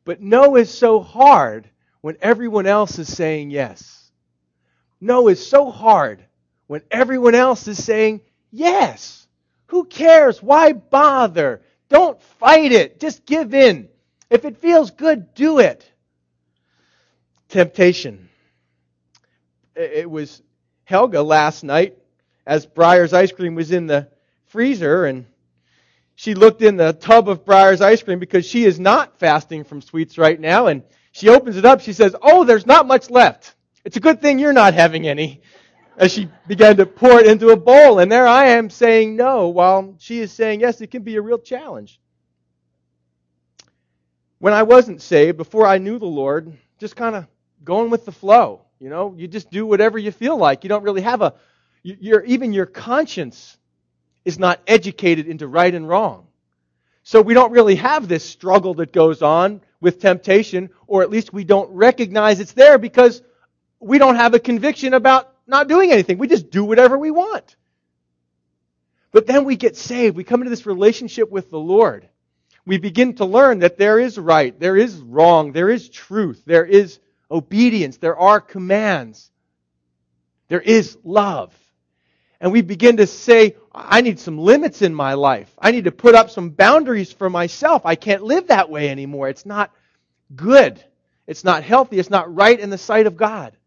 [0.06, 1.68] But no is so hard
[2.02, 4.12] when everyone else is saying yes.
[5.02, 6.24] No is so hard
[6.68, 9.28] when everyone else is saying yes.
[9.70, 10.44] Who cares?
[10.44, 11.64] Why bother?
[11.90, 13.00] Don't fight it.
[13.00, 13.90] Just give in.
[14.30, 15.92] If it feels good, do it
[17.50, 18.30] temptation.
[19.76, 20.42] It was
[20.86, 21.98] Helga last night
[22.46, 24.08] as Breyers ice cream was in the
[24.46, 25.26] freezer and
[26.16, 29.82] she looked in the tub of Breyers ice cream because she is not fasting from
[29.82, 31.82] sweets right now and she opens it up.
[31.82, 33.54] She says, Oh, there's not much left.
[33.84, 35.42] It's a good thing you're not having any.
[35.98, 38.00] As she began to pour it into a bowl.
[38.00, 41.22] And there I am saying no while she is saying yes, it can be a
[41.22, 42.00] real challenge.
[44.40, 47.28] When I wasn't saved, before I knew the Lord, just kind of
[47.64, 48.62] going with the flow.
[48.80, 50.64] You know, you just do whatever you feel like.
[50.64, 51.34] You don't really have a,
[51.84, 53.58] your, even your conscience
[54.24, 56.28] is not educated into right and wrong.
[57.04, 61.32] So we don't really have this struggle that goes on with temptation, or at least
[61.32, 63.22] we don't recognize it's there because
[63.80, 66.18] we don't have a conviction about not doing anything.
[66.18, 67.56] We just do whatever we want.
[69.12, 70.18] But then we get saved.
[70.18, 72.10] We come into this relationship with the Lord.
[72.66, 76.66] We begin to learn that there is right, there is wrong, there is truth, there
[76.66, 77.00] is
[77.30, 79.32] obedience, there are commands,
[80.48, 81.54] there is love.
[82.40, 85.52] And we begin to say, I need some limits in my life.
[85.58, 87.86] I need to put up some boundaries for myself.
[87.86, 89.28] I can't live that way anymore.
[89.28, 89.72] It's not
[90.36, 90.84] good.
[91.26, 91.98] It's not healthy.
[91.98, 93.58] It's not right in the sight of God.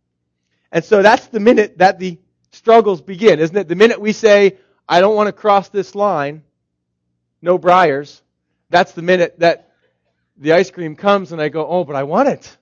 [0.70, 2.18] And so that's the minute that the
[2.52, 3.68] struggles begin, isn't it?
[3.68, 4.56] The minute we say,
[4.88, 6.42] I don't want to cross this line,
[7.42, 8.20] no Breyers,
[8.70, 9.72] that's the minute that
[10.36, 12.56] the ice cream comes and I go, oh, but I want it.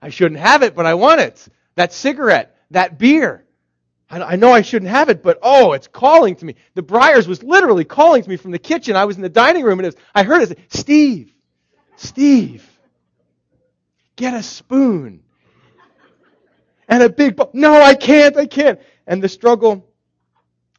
[0.00, 1.46] I shouldn't have it, but I want it.
[1.74, 3.44] That cigarette, that beer.
[4.10, 6.54] I, know I shouldn't have it, but oh, it's calling to me.
[6.74, 8.96] The Breyers was literally calling to me from the kitchen.
[8.96, 11.34] I was in the dining room and it was, I heard it Steve,
[11.96, 12.66] Steve,
[14.16, 15.22] get a spoon
[16.88, 17.50] and a big bowl.
[17.52, 18.80] No, I can't, I can't.
[19.06, 19.86] And the struggle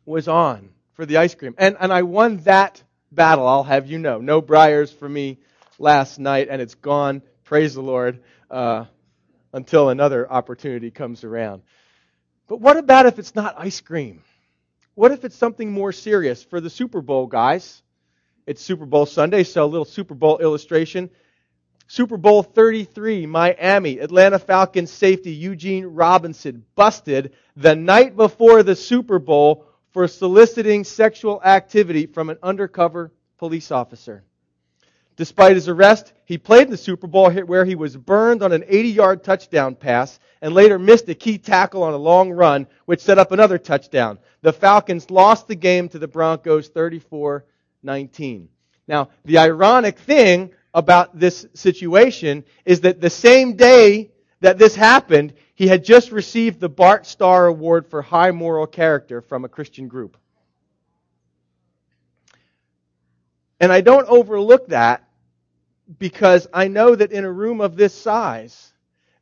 [0.06, 1.54] was on for the ice cream.
[1.60, 4.20] And, and I won that battle, I'll have you know.
[4.20, 5.38] No Breyers for me
[5.78, 8.86] last night, and it's gone, praise the Lord, uh,
[9.54, 11.62] until another opportunity comes around.
[12.48, 14.24] But what about if it's not ice cream?
[14.96, 17.82] What if it's something more serious for the Super Bowl, guys?
[18.46, 21.10] It's Super Bowl Sunday, so a little Super Bowl illustration.
[21.88, 29.20] Super Bowl 33, Miami, Atlanta Falcons safety Eugene Robinson busted the night before the Super
[29.20, 34.24] Bowl for soliciting sexual activity from an undercover police officer.
[35.20, 38.64] Despite his arrest, he played in the Super Bowl where he was burned on an
[38.66, 43.02] 80 yard touchdown pass and later missed a key tackle on a long run, which
[43.02, 44.18] set up another touchdown.
[44.44, 47.44] The Falcons lost the game to the Broncos 34
[47.84, 48.48] 19.
[48.88, 55.34] Now, the ironic thing about this situation is that the same day that this happened,
[55.54, 59.90] he had just received the Bart Starr Award for High Moral Character from a Christian
[59.90, 60.16] group.
[63.60, 65.04] And I don't overlook that
[65.98, 68.74] because I know that in a room of this size,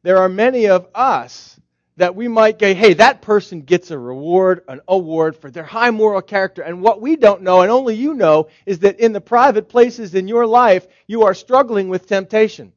[0.03, 1.59] there are many of us
[1.97, 5.89] that we might go, hey, that person gets a reward, an award for their high
[5.89, 6.61] moral character.
[6.61, 10.13] And what we don't know, and only you know, is that in the private places
[10.13, 12.71] in your life, you are struggling with temptation.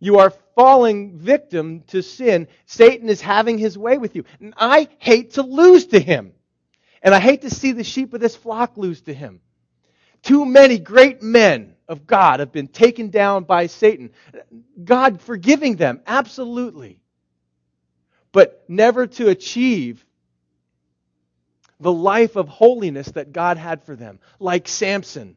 [0.00, 2.48] You are falling victim to sin.
[2.66, 4.24] Satan is having his way with you.
[4.40, 6.32] And I hate to lose to him.
[7.00, 9.40] And I hate to see the sheep of this flock lose to him.
[10.22, 14.10] Too many great men of God have been taken down by Satan.
[14.82, 17.00] God forgiving them, absolutely.
[18.32, 20.04] But never to achieve
[21.80, 24.18] the life of holiness that God had for them.
[24.38, 25.36] Like Samson,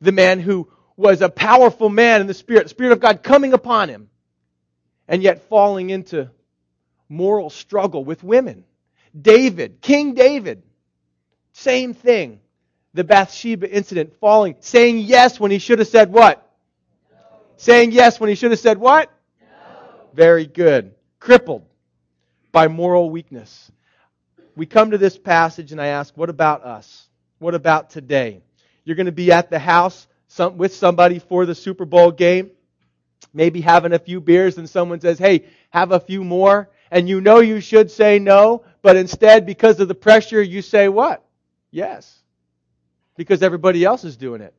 [0.00, 3.52] the man who was a powerful man in the Spirit, the Spirit of God coming
[3.52, 4.08] upon him,
[5.06, 6.30] and yet falling into
[7.08, 8.64] moral struggle with women.
[9.20, 10.62] David, King David,
[11.52, 12.40] same thing
[12.98, 16.50] the Bathsheba incident, falling, saying yes when he should have said what?
[17.12, 17.18] No.
[17.56, 19.08] Saying yes when he should have said what?
[19.40, 19.46] No.
[20.14, 20.96] Very good.
[21.20, 21.64] Crippled
[22.50, 23.70] by moral weakness.
[24.56, 27.06] We come to this passage and I ask, what about us?
[27.38, 28.42] What about today?
[28.82, 32.50] You're going to be at the house some, with somebody for the Super Bowl game,
[33.32, 36.68] maybe having a few beers, and someone says, hey, have a few more.
[36.90, 40.88] And you know you should say no, but instead, because of the pressure, you say
[40.88, 41.24] what?
[41.70, 42.18] Yes
[43.18, 44.54] because everybody else is doing it.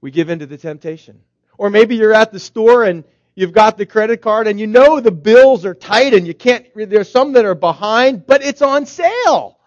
[0.00, 1.20] We give in to the temptation.
[1.58, 3.04] Or maybe you're at the store and
[3.34, 6.66] you've got the credit card and you know the bills are tight and you can't,
[6.74, 9.58] there's some that are behind, but it's on sale.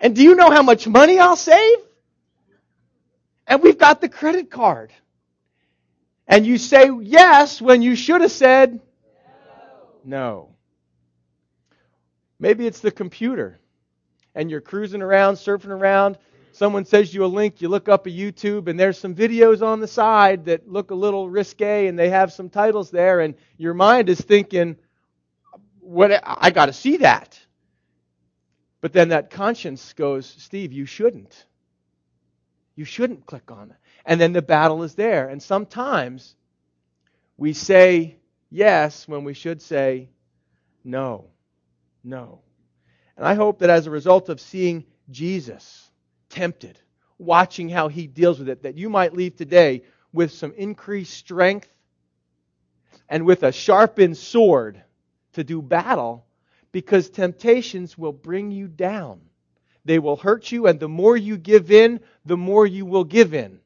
[0.00, 1.78] And do you know how much money I'll save?
[3.46, 4.92] And we've got the credit card.
[6.26, 8.80] And you say yes when you should have said
[10.04, 10.48] no.
[12.38, 13.60] Maybe it's the computer
[14.34, 16.16] and you're cruising around, surfing around,
[16.54, 19.80] someone says you a link, you look up a YouTube, and there's some videos on
[19.80, 23.74] the side that look a little risque, and they have some titles there, and your
[23.74, 24.76] mind is thinking,
[25.80, 26.20] "What?
[26.24, 27.40] I got to see that."
[28.80, 31.46] But then that conscience goes, "Steve, you shouldn't.
[32.74, 36.34] You shouldn't click on it." And then the battle is there, and sometimes
[37.36, 38.16] we say
[38.50, 40.10] yes when we should say
[40.84, 41.30] no,
[42.02, 42.40] no.
[43.16, 45.91] And I hope that as a result of seeing Jesus
[46.32, 46.78] tempted,
[47.18, 51.68] watching how he deals with it, that you might leave today with some increased strength
[53.08, 54.82] and with a sharpened sword
[55.34, 56.26] to do battle
[56.72, 59.20] because temptations will bring you down.
[59.84, 63.34] They will hurt you, and the more you give in, the more you will give
[63.34, 63.60] in.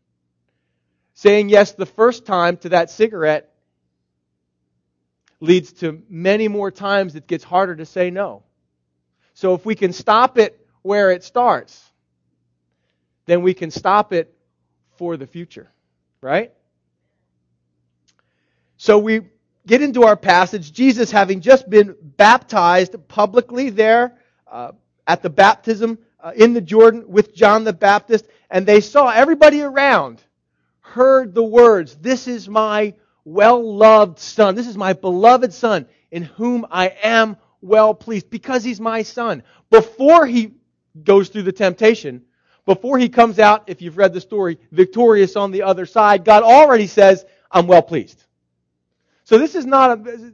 [1.14, 3.52] Saying yes the first time to that cigarette
[5.40, 8.42] leads to many more times it gets harder to say no.
[9.34, 11.82] So if we can stop it where it starts,
[13.26, 14.34] then we can stop it
[14.96, 15.70] for the future,
[16.20, 16.52] right?
[18.76, 19.22] So we
[19.66, 20.72] get into our passage.
[20.72, 24.72] Jesus, having just been baptized publicly there uh,
[25.06, 29.62] at the baptism uh, in the Jordan with John the Baptist, and they saw everybody
[29.62, 30.22] around
[30.80, 34.54] heard the words, This is my well loved son.
[34.54, 39.42] This is my beloved son in whom I am well pleased because he's my son.
[39.70, 40.54] Before he
[41.02, 42.22] goes through the temptation,
[42.66, 46.42] before he comes out, if you've read the story, victorious on the other side, God
[46.42, 48.22] already says, I'm well pleased.
[49.24, 50.32] So this is not a,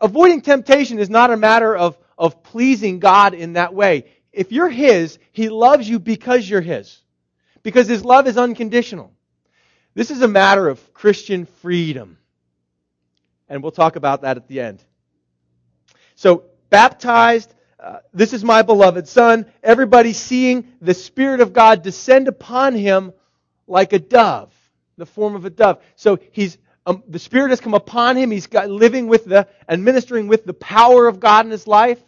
[0.00, 4.06] avoiding temptation is not a matter of, of pleasing God in that way.
[4.32, 6.98] If you're His, He loves you because you're His.
[7.62, 9.12] Because His love is unconditional.
[9.94, 12.18] This is a matter of Christian freedom.
[13.48, 14.82] And we'll talk about that at the end.
[16.14, 17.52] So, baptized,
[17.86, 19.46] uh, this is my beloved Son.
[19.62, 23.12] Everybody seeing the Spirit of God descend upon him
[23.68, 24.52] like a dove,
[24.96, 25.80] the form of a dove.
[25.94, 28.32] So, he's um, the Spirit has come upon him.
[28.32, 32.02] He's got living with the and ministering with the power of God in his life.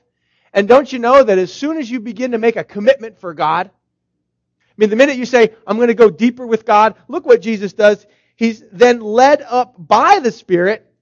[0.52, 3.32] And don't you know that as soon as you begin to make a commitment for
[3.32, 7.24] God, I mean, the minute you say, I'm going to go deeper with God, look
[7.24, 8.04] what Jesus does.
[8.34, 10.92] He's then led up by the Spirit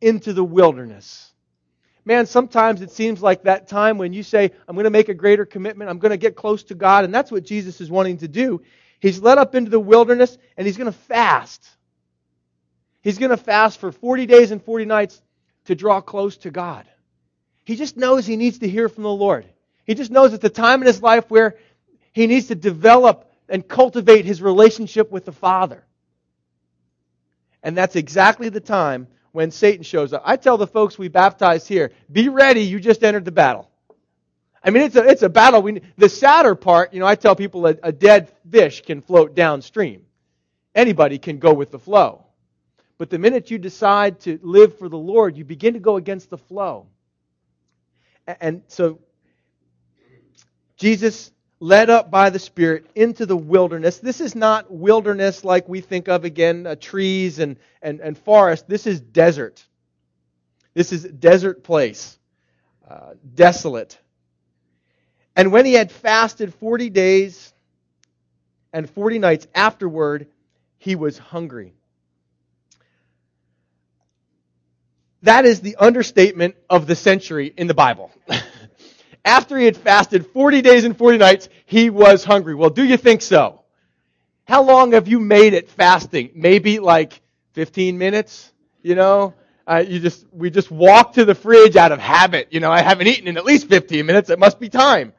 [0.00, 1.33] into the wilderness.
[2.04, 5.14] Man, sometimes it seems like that time when you say, I'm going to make a
[5.14, 8.18] greater commitment, I'm going to get close to God, and that's what Jesus is wanting
[8.18, 8.62] to do.
[9.00, 11.66] He's led up into the wilderness and he's going to fast.
[13.02, 15.20] He's going to fast for 40 days and 40 nights
[15.66, 16.86] to draw close to God.
[17.64, 19.46] He just knows he needs to hear from the Lord.
[19.86, 21.56] He just knows it's a time in his life where
[22.12, 25.84] he needs to develop and cultivate his relationship with the Father.
[27.62, 30.22] And that's exactly the time when Satan shows up.
[30.24, 33.68] I tell the folks we baptize here, be ready, you just entered the battle.
[34.62, 35.60] I mean, it's a, it's a battle.
[35.60, 39.34] We, the sadder part, you know, I tell people a, a dead fish can float
[39.34, 40.06] downstream.
[40.72, 42.24] Anybody can go with the flow.
[42.96, 46.30] But the minute you decide to live for the Lord, you begin to go against
[46.30, 46.86] the flow.
[48.40, 49.00] And so,
[50.76, 51.32] Jesus
[51.64, 53.96] led up by the Spirit into the wilderness.
[53.96, 58.68] This is not wilderness like we think of again, uh, trees and, and, and forest.
[58.68, 59.64] This is desert.
[60.74, 62.18] This is desert place,
[62.86, 63.98] uh, desolate.
[65.34, 67.54] And when he had fasted 40 days
[68.74, 70.26] and 40 nights afterward,
[70.76, 71.72] he was hungry.
[75.22, 78.10] That is the understatement of the century in the Bible.
[79.24, 82.54] after he had fasted 40 days and 40 nights, he was hungry.
[82.54, 83.62] Well, do you think so?
[84.46, 86.30] How long have you made it fasting?
[86.34, 87.22] Maybe like
[87.52, 88.52] 15 minutes,
[88.82, 89.34] you know?
[89.66, 92.48] Uh, you just, we just walk to the fridge out of habit.
[92.50, 94.28] You know, I haven't eaten in at least 15 minutes.
[94.28, 95.14] It must be time.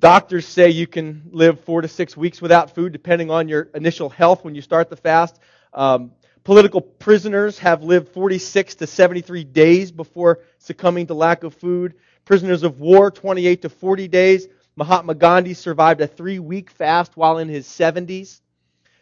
[0.00, 4.08] Doctors say you can live four to six weeks without food, depending on your initial
[4.08, 5.38] health when you start the fast.
[5.74, 6.12] Um,
[6.44, 11.94] Political prisoners have lived 46 to 73 days before succumbing to lack of food.
[12.24, 14.48] Prisoners of war, 28 to 40 days.
[14.76, 18.40] Mahatma Gandhi survived a three week fast while in his 70s.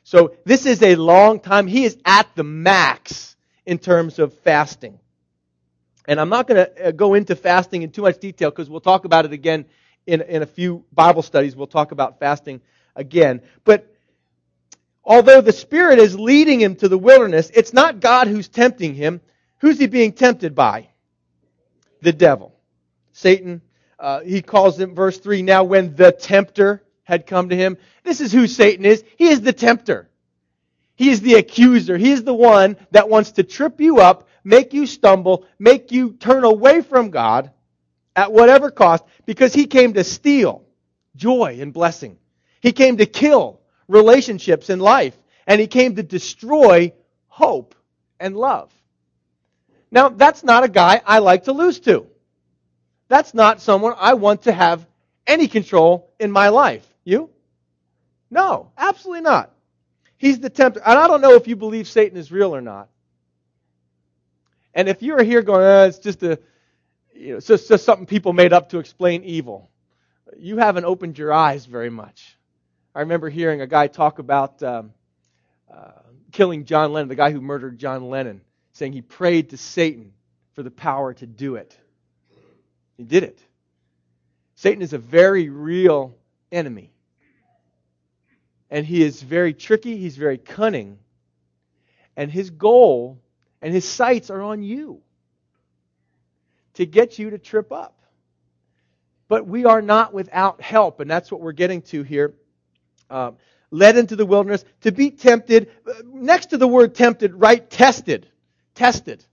[0.03, 1.67] So this is a long time.
[1.67, 3.37] He is at the max
[3.67, 4.99] in terms of fasting.
[6.09, 8.81] And I'm not going to uh, go into fasting in too much detail because we'll
[8.81, 9.67] talk about it again
[10.07, 11.55] in, in a few Bible studies.
[11.55, 12.63] We'll talk about fasting
[12.97, 13.43] again.
[13.65, 13.95] But
[15.09, 19.21] although the Spirit is leading him to the wilderness, it's not God who's tempting him.
[19.61, 20.89] Who's he being tempted by?
[22.03, 22.55] The devil.
[23.13, 23.63] Satan.
[23.99, 27.79] Uh, he calls him, verse 3, now when the tempter had come to him.
[28.05, 29.03] This is who Satan is.
[29.17, 30.09] He is the tempter.
[30.95, 31.97] He is the accuser.
[31.97, 36.13] He is the one that wants to trip you up, make you stumble, make you
[36.13, 37.51] turn away from God
[38.15, 40.65] at whatever cost, because he came to steal
[41.17, 42.19] joy and blessing.
[42.61, 43.58] He came to kill
[43.89, 45.17] relationships in life.
[45.47, 46.93] And he came to destroy
[47.27, 47.75] hope
[48.21, 48.73] and love.
[49.91, 52.07] Now, that's not a guy I like to lose to.
[53.09, 54.87] That's not someone I want to have
[55.27, 56.87] any control in my life.
[57.05, 57.31] You?
[58.31, 59.53] No, absolutely not.
[60.19, 60.81] He's the tempter.
[60.85, 62.89] And I don't know if you believe Satan is real or not.
[64.75, 66.39] And if you're here going, eh, it's just a,
[67.15, 69.71] you know, it's just, just something people made up to explain evil,
[70.37, 72.38] you haven't opened your eyes very much.
[72.99, 74.93] I remember hearing a guy talk about um,
[75.73, 75.93] uh,
[76.33, 78.41] killing John Lennon, the guy who murdered John Lennon,
[78.73, 80.13] saying he prayed to Satan
[80.55, 81.79] for the power to do it.
[82.97, 83.39] He did it.
[84.57, 86.17] Satan is a very real
[86.51, 86.91] enemy.
[88.69, 90.99] And he is very tricky, he's very cunning.
[92.17, 93.21] And his goal
[93.63, 95.03] and his sights are on you
[96.75, 98.03] to get you to trip up.
[99.29, 102.35] But we are not without help, and that's what we're getting to here
[103.11, 103.33] uh,
[103.71, 105.71] led into the wilderness to be tempted.
[106.05, 107.69] Next to the word tempted, right?
[107.69, 108.29] Tested.
[108.75, 109.25] Tested.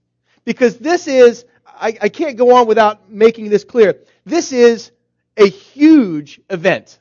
[0.44, 4.00] Because this is, I, I can't go on without making this clear.
[4.24, 4.90] This is
[5.36, 6.98] a huge event.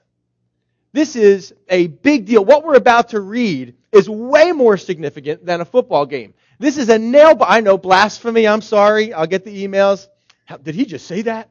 [0.94, 2.44] This is a big deal.
[2.44, 6.34] What we're about to read is way more significant than a football game.
[6.58, 8.48] This is a nail, I know, blasphemy.
[8.48, 9.14] I'm sorry.
[9.14, 10.08] I'll get the emails.
[10.46, 11.50] How, did he just say that?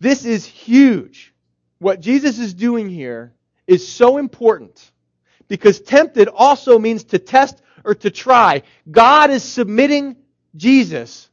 [0.00, 1.34] This is huge.
[1.80, 3.34] what Jesus is doing here
[3.68, 4.90] is so important
[5.46, 8.62] because tempted also means to test or to try.
[8.90, 10.16] God is submitting
[10.56, 11.28] Jesus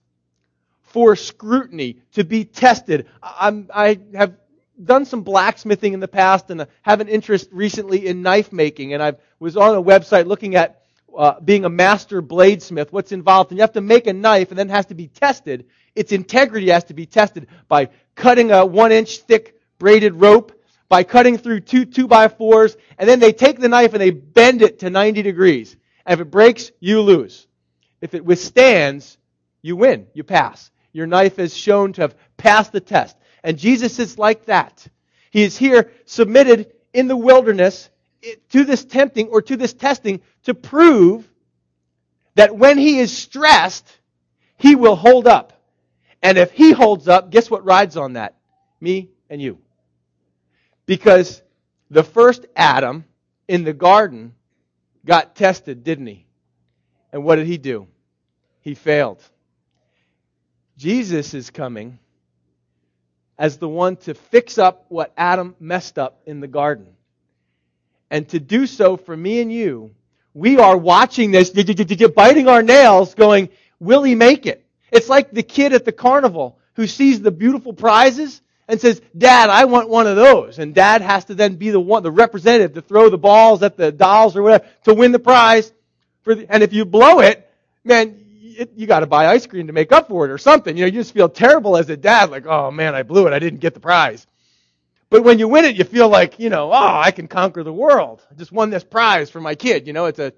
[0.83, 3.07] for scrutiny, to be tested.
[3.21, 4.35] I'm, I have
[4.81, 8.93] done some blacksmithing in the past and have an interest recently in knife making.
[8.93, 10.83] And I was on a website looking at
[11.17, 13.51] uh, being a master bladesmith, what's involved.
[13.51, 15.65] And you have to make a knife and then it has to be tested.
[15.95, 20.53] Its integrity has to be tested by cutting a one inch thick braided rope,
[20.89, 24.11] by cutting through two two by fours, and then they take the knife and they
[24.11, 25.75] bend it to 90 degrees.
[26.05, 27.47] And if it breaks, you lose.
[28.01, 29.17] If it withstands,
[29.61, 30.07] you win.
[30.13, 30.69] You pass.
[30.93, 33.17] Your knife is shown to have passed the test.
[33.43, 34.87] And Jesus is like that.
[35.31, 37.89] He is here submitted in the wilderness
[38.49, 41.29] to this tempting or to this testing to prove
[42.35, 43.99] that when he is stressed,
[44.57, 45.53] he will hold up.
[46.21, 48.35] And if he holds up, guess what rides on that?
[48.79, 49.59] Me and you.
[50.85, 51.41] Because
[51.89, 53.05] the first Adam
[53.47, 54.33] in the garden
[55.05, 56.25] got tested, didn't he?
[57.11, 57.87] And what did he do?
[58.61, 59.21] He failed.
[60.77, 61.99] Jesus is coming
[63.37, 66.87] as the one to fix up what Adam messed up in the garden.
[68.09, 69.91] And to do so for me and you,
[70.33, 74.65] we are watching this, biting our nails, going, will he make it?
[74.91, 79.49] It's like the kid at the carnival who sees the beautiful prizes and says, Dad,
[79.49, 80.59] I want one of those.
[80.59, 83.77] And dad has to then be the one, the representative to throw the balls at
[83.77, 85.71] the dolls or whatever to win the prize.
[86.23, 87.49] For the, and if you blow it,
[87.83, 90.75] man, it, you got to buy ice cream to make up for it or something.
[90.75, 93.33] You know, you just feel terrible as a dad, like, oh man, I blew it.
[93.33, 94.25] I didn't get the prize.
[95.09, 97.71] But when you win it, you feel like, you know, oh, I can conquer the
[97.71, 98.25] world.
[98.31, 99.85] I just won this prize for my kid.
[99.85, 100.33] You know, it's a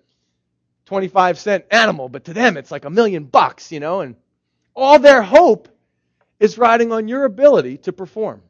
[0.88, 4.16] 25 cent animal, but to them, it's like a million bucks, you know, and
[4.76, 5.70] all their hope
[6.40, 8.42] is riding on your ability to perform.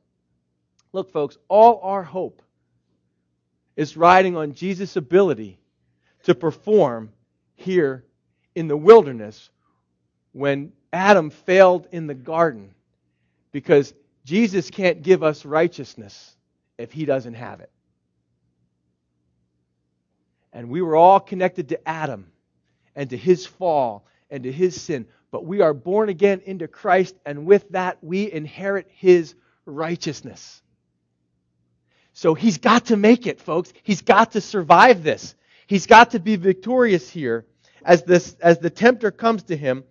[0.94, 2.42] Look, folks, all our hope
[3.76, 5.60] is riding on Jesus' ability
[6.24, 7.12] to perform
[7.56, 8.04] here
[8.56, 9.50] in the wilderness
[10.32, 12.74] when Adam failed in the garden
[13.52, 13.94] because
[14.26, 16.36] Jesus can't give us righteousness
[16.78, 17.72] if he doesn't have it.
[20.52, 22.32] And we were all connected to Adam
[22.96, 25.08] and to his fall and to his sin.
[25.32, 30.62] But we are born again into Christ, and with that, we inherit his righteousness.
[32.14, 33.74] So he's got to make it, folks.
[33.84, 35.36] He's got to survive this.
[35.68, 37.46] He's got to be victorious here
[37.84, 39.84] as, this, as the tempter comes to him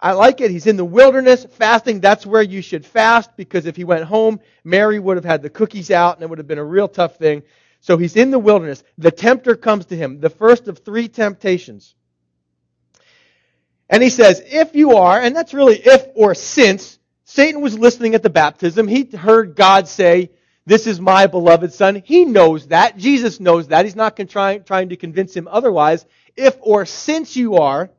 [0.00, 0.50] I like it.
[0.50, 2.00] He's in the wilderness fasting.
[2.00, 5.50] That's where you should fast because if he went home, Mary would have had the
[5.50, 7.42] cookies out and it would have been a real tough thing.
[7.80, 8.84] So he's in the wilderness.
[8.98, 11.96] The tempter comes to him, the first of three temptations.
[13.88, 18.14] And he says, if you are, and that's really if or since, Satan was listening
[18.14, 18.88] at the baptism.
[18.88, 20.30] He heard God say,
[20.66, 22.02] this is my beloved son.
[22.04, 22.98] He knows that.
[22.98, 23.86] Jesus knows that.
[23.86, 26.04] He's not trying, trying to convince him otherwise.
[26.36, 27.90] If or since you are,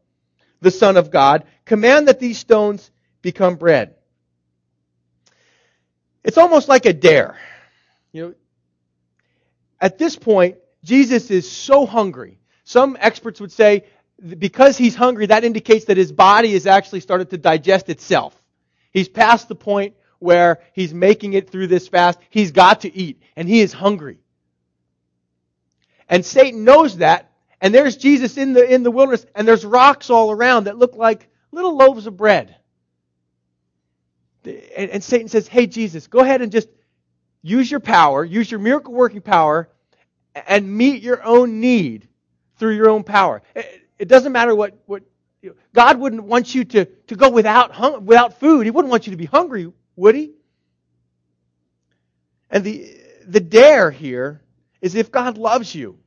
[0.61, 3.95] the Son of God, command that these stones become bread.
[6.23, 7.39] It's almost like a dare.
[8.11, 8.33] You know,
[9.81, 12.39] at this point, Jesus is so hungry.
[12.65, 13.85] Some experts would say
[14.37, 18.39] because he's hungry, that indicates that his body has actually started to digest itself.
[18.91, 22.19] He's past the point where he's making it through this fast.
[22.29, 24.19] He's got to eat, and he is hungry.
[26.09, 30.09] And Satan knows that, and there's Jesus in the, in the wilderness, and there's rocks
[30.09, 32.55] all around that look like little loaves of bread.
[34.43, 36.69] And, and Satan says, Hey, Jesus, go ahead and just
[37.41, 39.69] use your power, use your miracle working power,
[40.35, 42.07] and meet your own need
[42.57, 43.41] through your own power.
[43.99, 45.03] It, doesn't matter what, what
[45.41, 48.65] you know, God wouldn't want you to, to go without, hung, without food.
[48.65, 50.31] He wouldn't want you to be hungry, would he?
[52.49, 52.95] And the,
[53.27, 54.41] the dare here
[54.81, 55.99] is if God loves you,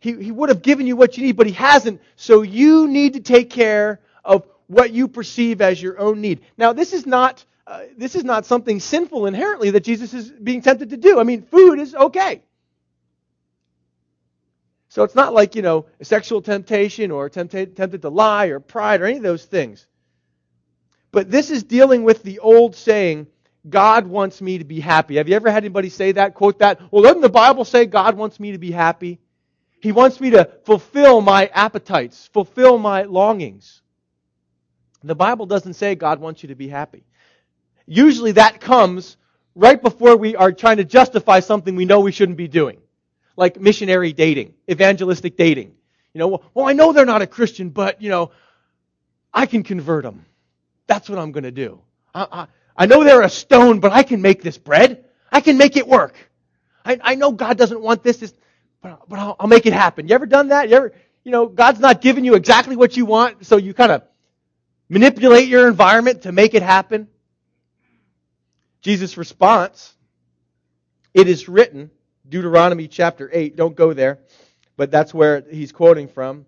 [0.00, 2.00] he, he would have given you what you need, but He hasn't.
[2.16, 6.40] So you need to take care of what you perceive as your own need.
[6.56, 10.62] Now, this is not uh, this is not something sinful inherently that Jesus is being
[10.62, 11.20] tempted to do.
[11.20, 12.42] I mean, food is okay.
[14.88, 19.00] So it's not like, you know, sexual temptation or tempted, tempted to lie or pride
[19.00, 19.86] or any of those things.
[21.10, 23.26] But this is dealing with the old saying,
[23.68, 25.16] God wants me to be happy.
[25.16, 26.80] Have you ever had anybody say that, quote that?
[26.90, 29.18] Well, doesn't the Bible say God wants me to be happy?
[29.80, 33.82] He wants me to fulfill my appetites, fulfill my longings.
[35.04, 37.04] The Bible doesn't say God wants you to be happy.
[37.86, 39.16] Usually that comes
[39.54, 42.78] right before we are trying to justify something we know we shouldn't be doing.
[43.38, 45.70] Like missionary dating, evangelistic dating.
[46.12, 48.32] You know, well, I know they're not a Christian, but, you know,
[49.32, 50.26] I can convert them.
[50.88, 51.80] That's what I'm going to do.
[52.12, 55.04] I, I, I know they're a stone, but I can make this bread.
[55.30, 56.16] I can make it work.
[56.84, 58.34] I, I know God doesn't want this, this
[58.82, 60.08] but, but I'll, I'll make it happen.
[60.08, 60.68] You ever done that?
[60.68, 63.92] You ever, you know, God's not giving you exactly what you want, so you kind
[63.92, 64.02] of
[64.88, 67.06] manipulate your environment to make it happen?
[68.80, 69.94] Jesus' response,
[71.14, 71.92] it is written,
[72.28, 74.18] Deuteronomy chapter 8, don't go there,
[74.76, 76.46] but that's where he's quoting from.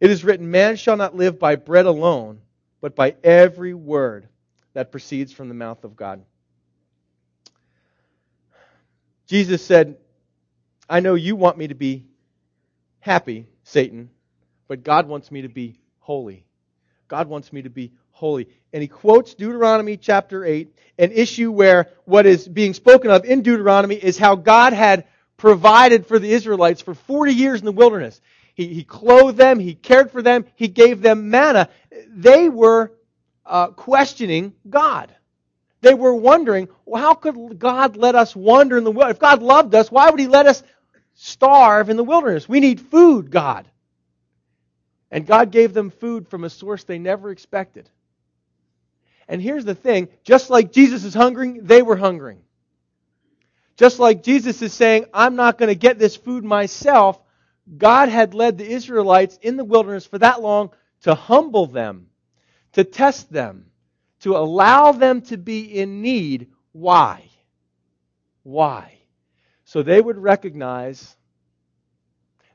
[0.00, 2.40] It is written, Man shall not live by bread alone,
[2.80, 4.28] but by every word
[4.74, 6.24] that proceeds from the mouth of God.
[9.26, 9.96] Jesus said,
[10.88, 12.04] I know you want me to be
[13.00, 14.10] happy, Satan,
[14.68, 16.44] but God wants me to be holy.
[17.08, 17.92] God wants me to be
[18.22, 18.46] holy.
[18.72, 23.42] And he quotes Deuteronomy chapter 8, an issue where what is being spoken of in
[23.42, 25.06] Deuteronomy is how God had
[25.36, 28.20] provided for the Israelites for 40 years in the wilderness.
[28.54, 31.68] He, he clothed them, he cared for them, he gave them manna.
[32.08, 32.92] They were
[33.44, 35.12] uh, questioning God.
[35.80, 39.16] They were wondering, well, how could God let us wander in the wilderness?
[39.16, 40.62] If God loved us, why would He let us
[41.14, 42.48] starve in the wilderness?
[42.48, 43.66] We need food, God.
[45.10, 47.90] And God gave them food from a source they never expected.
[49.32, 52.40] And here's the thing just like Jesus is hungering, they were hungering.
[53.78, 57.18] Just like Jesus is saying, I'm not going to get this food myself,
[57.78, 60.70] God had led the Israelites in the wilderness for that long
[61.04, 62.08] to humble them,
[62.72, 63.70] to test them,
[64.20, 66.48] to allow them to be in need.
[66.72, 67.24] Why?
[68.42, 68.98] Why?
[69.64, 71.16] So they would recognize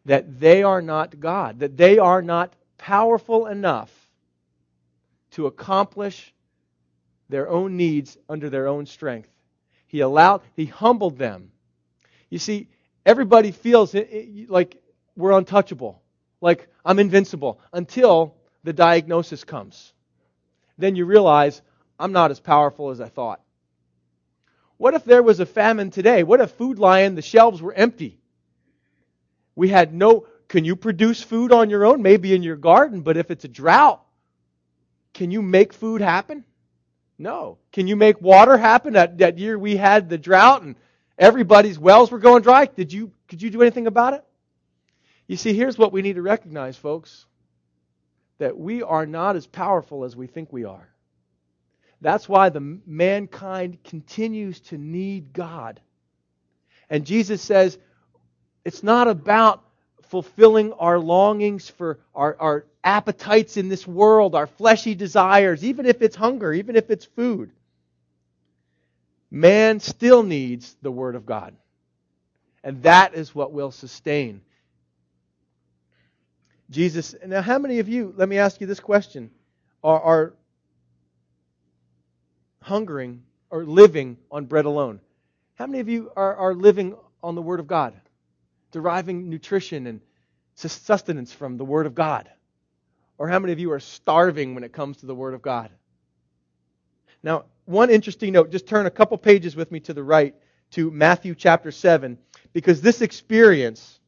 [0.06, 3.92] that they are not God, that they are not powerful enough
[5.32, 6.36] to accomplish
[7.30, 9.30] their own needs under their own strength.
[9.88, 11.52] He allowed, he humbled them.
[12.30, 12.70] You see,
[13.06, 13.96] everybody feels
[14.48, 14.82] like
[15.16, 16.02] we're untouchable,
[16.42, 19.94] like I'm invincible, until the diagnosis comes.
[20.78, 21.62] Then you realize
[22.00, 23.42] I'm not as powerful as I thought.
[24.78, 26.24] What if there was a famine today?
[26.24, 28.20] What if Food Lion, the shelves were empty?
[29.56, 30.28] We had no.
[30.48, 32.02] Can you produce food on your own?
[32.04, 34.02] Maybe in your garden, but if it's a drought,
[35.14, 36.46] can you make food happen?
[37.18, 37.58] No.
[37.72, 38.94] Can you make water happen?
[38.94, 40.76] That, that year we had the drought and
[41.18, 42.66] everybody's wells were going dry.
[42.66, 44.24] Did you, could you do anything about it?
[45.28, 47.26] You see, here's what we need to recognize, folks
[48.40, 50.88] that we are not as powerful as we think we are.
[52.02, 55.82] That's why the mankind continues to need God.
[56.90, 57.78] And Jesus says,
[58.64, 59.64] it's not about
[60.04, 66.02] fulfilling our longings for our, our appetites in this world, our fleshy desires, even if
[66.02, 67.52] it's hunger, even if it's food.
[69.32, 71.56] Man still needs the Word of God.
[72.64, 74.42] And that is what will sustain.
[76.70, 79.32] Jesus, now how many of you, let me ask you this question,
[79.84, 80.34] are, are
[82.62, 85.02] hungering or living on bread alone?
[85.56, 87.94] How many of you are, are living on the Word of God?
[88.72, 90.02] deriving nutrition and
[90.56, 92.30] sustenance from the Word of God?
[93.18, 95.72] Or how many of you are starving when it comes to the Word of God?
[97.24, 100.36] Now, one interesting note, just turn a couple pages with me to the right
[100.72, 102.18] to Matthew chapter 7,
[102.54, 104.00] because this experience,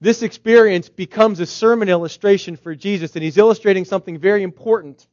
[0.00, 5.06] this experience becomes a sermon illustration for Jesus, and he's illustrating something very important.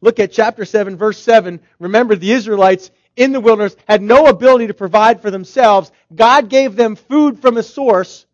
[0.00, 1.60] Look at chapter 7, verse 7.
[1.78, 5.92] Remember, the Israelites in the wilderness had no ability to provide for themselves.
[6.14, 8.26] God gave them food from a source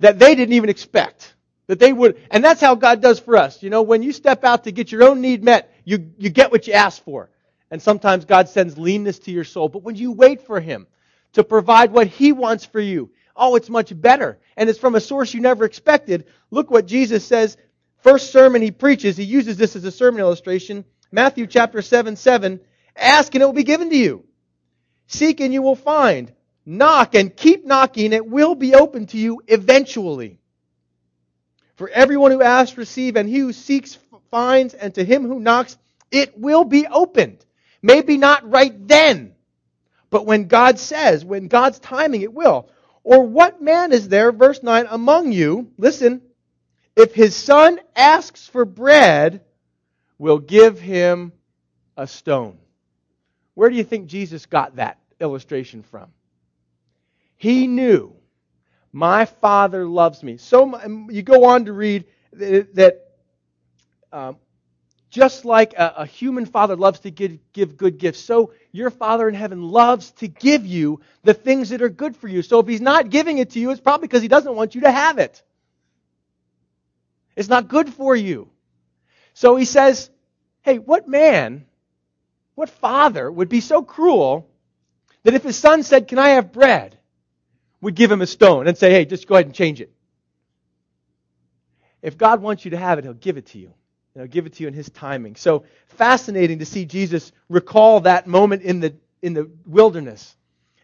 [0.00, 1.31] that they didn't even expect.
[1.68, 3.62] That they would, and that's how God does for us.
[3.62, 6.50] You know, when you step out to get your own need met, you, you get
[6.50, 7.30] what you ask for.
[7.70, 9.68] And sometimes God sends leanness to your soul.
[9.68, 10.86] But when you wait for Him
[11.32, 14.38] to provide what He wants for you, oh, it's much better.
[14.56, 16.26] And it's from a source you never expected.
[16.50, 17.56] Look what Jesus says.
[17.98, 20.84] First sermon He preaches, He uses this as a sermon illustration.
[21.10, 22.60] Matthew chapter 7, 7.
[22.96, 24.24] Ask and it will be given to you.
[25.06, 26.32] Seek and you will find.
[26.64, 28.12] Knock and keep knocking.
[28.12, 30.38] It will be open to you eventually.
[31.82, 33.98] For everyone who asks, receive, and he who seeks,
[34.30, 35.76] finds, and to him who knocks,
[36.12, 37.44] it will be opened.
[37.82, 39.34] Maybe not right then,
[40.08, 42.68] but when God says, when God's timing, it will.
[43.02, 46.22] Or what man is there, verse 9, among you, listen,
[46.94, 49.40] if his son asks for bread,
[50.18, 51.32] will give him
[51.96, 52.58] a stone.
[53.54, 56.12] Where do you think Jesus got that illustration from?
[57.34, 58.14] He knew
[58.92, 60.36] my Father loves me.
[60.36, 63.00] So you go on to read that
[64.12, 64.36] um,
[65.10, 69.28] just like a, a, human father loves to give, give good gifts, so your Father
[69.28, 72.42] in heaven loves to give you the things that are good for you.
[72.42, 74.82] So if He's not giving it to you, it's probably because He doesn't want you
[74.82, 75.42] to have it.
[77.36, 78.50] It's not good for you.
[79.34, 80.10] So He says,
[80.62, 81.66] hey, what man
[82.54, 84.48] what father would be so cruel
[85.24, 86.98] that if his son said, Can I have bread?
[87.82, 89.92] Would give him a stone and say, Hey, just go ahead and change it.
[92.00, 93.74] If God wants you to have it, he'll give it to you.
[94.14, 95.36] He'll give it to you in his timing.
[95.36, 100.34] So fascinating to see Jesus recall that moment in the, in the wilderness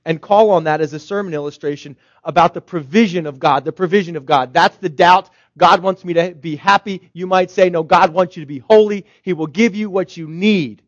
[0.05, 3.65] and call on that as a sermon illustration about the provision of God.
[3.65, 4.55] The provision of God.
[4.55, 5.29] That's the doubt.
[5.59, 7.11] God wants me to be happy.
[7.13, 9.05] You might say, no, God wants you to be holy.
[9.23, 10.83] He will give you what you need,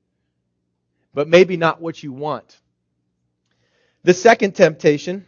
[1.13, 2.59] but maybe not what you want.
[4.05, 5.27] The second temptation,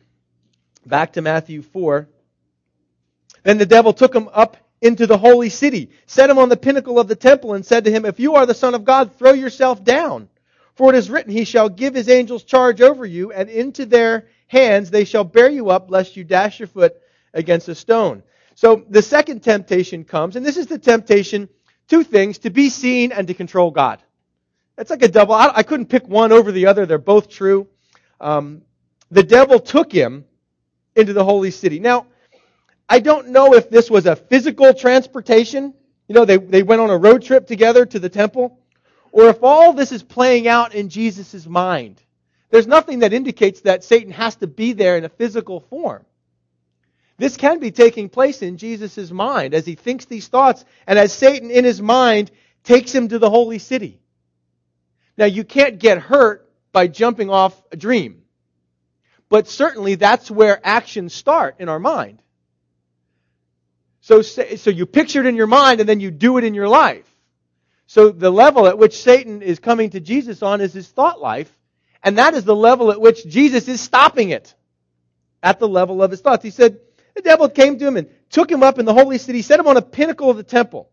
[0.86, 2.08] back to Matthew 4.
[3.42, 6.98] Then the devil took him up into the holy city, set him on the pinnacle
[6.98, 9.32] of the temple, and said to him, If you are the Son of God, throw
[9.32, 10.28] yourself down.
[10.74, 14.28] For it is written, He shall give His angels charge over you, and into their
[14.48, 16.94] hands they shall bear you up, lest you dash your foot
[17.32, 18.22] against a stone.
[18.54, 21.48] So the second temptation comes, and this is the temptation,
[21.88, 24.02] two things, to be seen and to control God.
[24.78, 25.34] It's like a double.
[25.34, 26.86] I, I couldn't pick one over the other.
[26.86, 27.68] They're both true.
[28.20, 28.62] Um,
[29.10, 30.24] the devil took him
[30.94, 31.80] into the holy city.
[31.80, 32.06] Now,
[32.88, 35.74] I don't know if this was a physical transportation.
[36.08, 38.58] You know, they, they went on a road trip together to the temple
[39.12, 42.02] or if all this is playing out in Jesus' mind.
[42.50, 46.04] There's nothing that indicates that Satan has to be there in a physical form.
[47.18, 51.12] This can be taking place in Jesus' mind as he thinks these thoughts and as
[51.12, 52.30] Satan in his mind
[52.64, 54.00] takes him to the holy city.
[55.16, 58.21] Now, you can't get hurt by jumping off a dream.
[59.32, 62.20] But certainly that's where actions start in our mind.
[64.02, 66.68] So, so you picture it in your mind and then you do it in your
[66.68, 67.06] life.
[67.86, 71.50] So the level at which Satan is coming to Jesus on is his thought life,
[72.02, 74.54] and that is the level at which Jesus is stopping it.
[75.42, 76.44] At the level of his thoughts.
[76.44, 76.80] He said,
[77.14, 79.66] the devil came to him and took him up in the holy city, set him
[79.66, 80.90] on a pinnacle of the temple,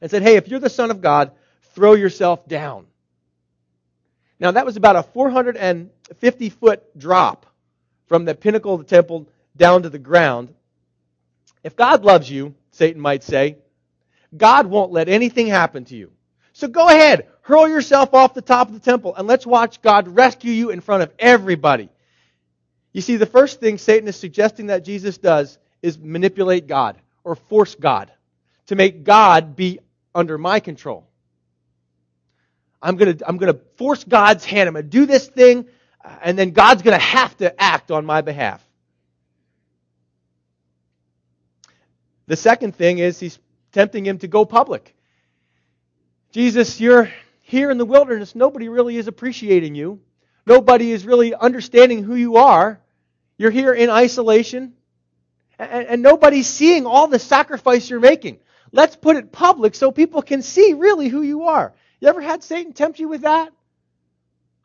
[0.00, 1.32] and said, Hey, if you're the Son of God,
[1.74, 2.86] throw yourself down.
[4.40, 7.46] Now that was about a 450 foot drop
[8.06, 10.52] from the pinnacle of the temple down to the ground.
[11.62, 13.58] If God loves you, Satan might say,
[14.36, 16.10] God won't let anything happen to you.
[16.52, 20.08] So go ahead, hurl yourself off the top of the temple, and let's watch God
[20.08, 21.90] rescue you in front of everybody.
[22.92, 27.36] You see, the first thing Satan is suggesting that Jesus does is manipulate God or
[27.36, 28.10] force God
[28.66, 29.80] to make God be
[30.14, 31.09] under my control.
[32.82, 34.68] I'm going to I'm going to force God's hand.
[34.68, 35.66] I'm going to do this thing,
[36.04, 38.64] uh, and then God's going to have to act on my behalf.
[42.26, 43.38] The second thing is he's
[43.72, 44.94] tempting him to go public.
[46.32, 47.10] Jesus, you're
[47.40, 48.34] here in the wilderness.
[48.36, 50.00] Nobody really is appreciating you.
[50.46, 52.80] Nobody is really understanding who you are.
[53.36, 54.74] You're here in isolation.
[55.58, 58.38] And, and nobody's seeing all the sacrifice you're making.
[58.72, 61.74] Let's put it public so people can see really who you are.
[62.00, 63.52] You ever had Satan tempt you with that?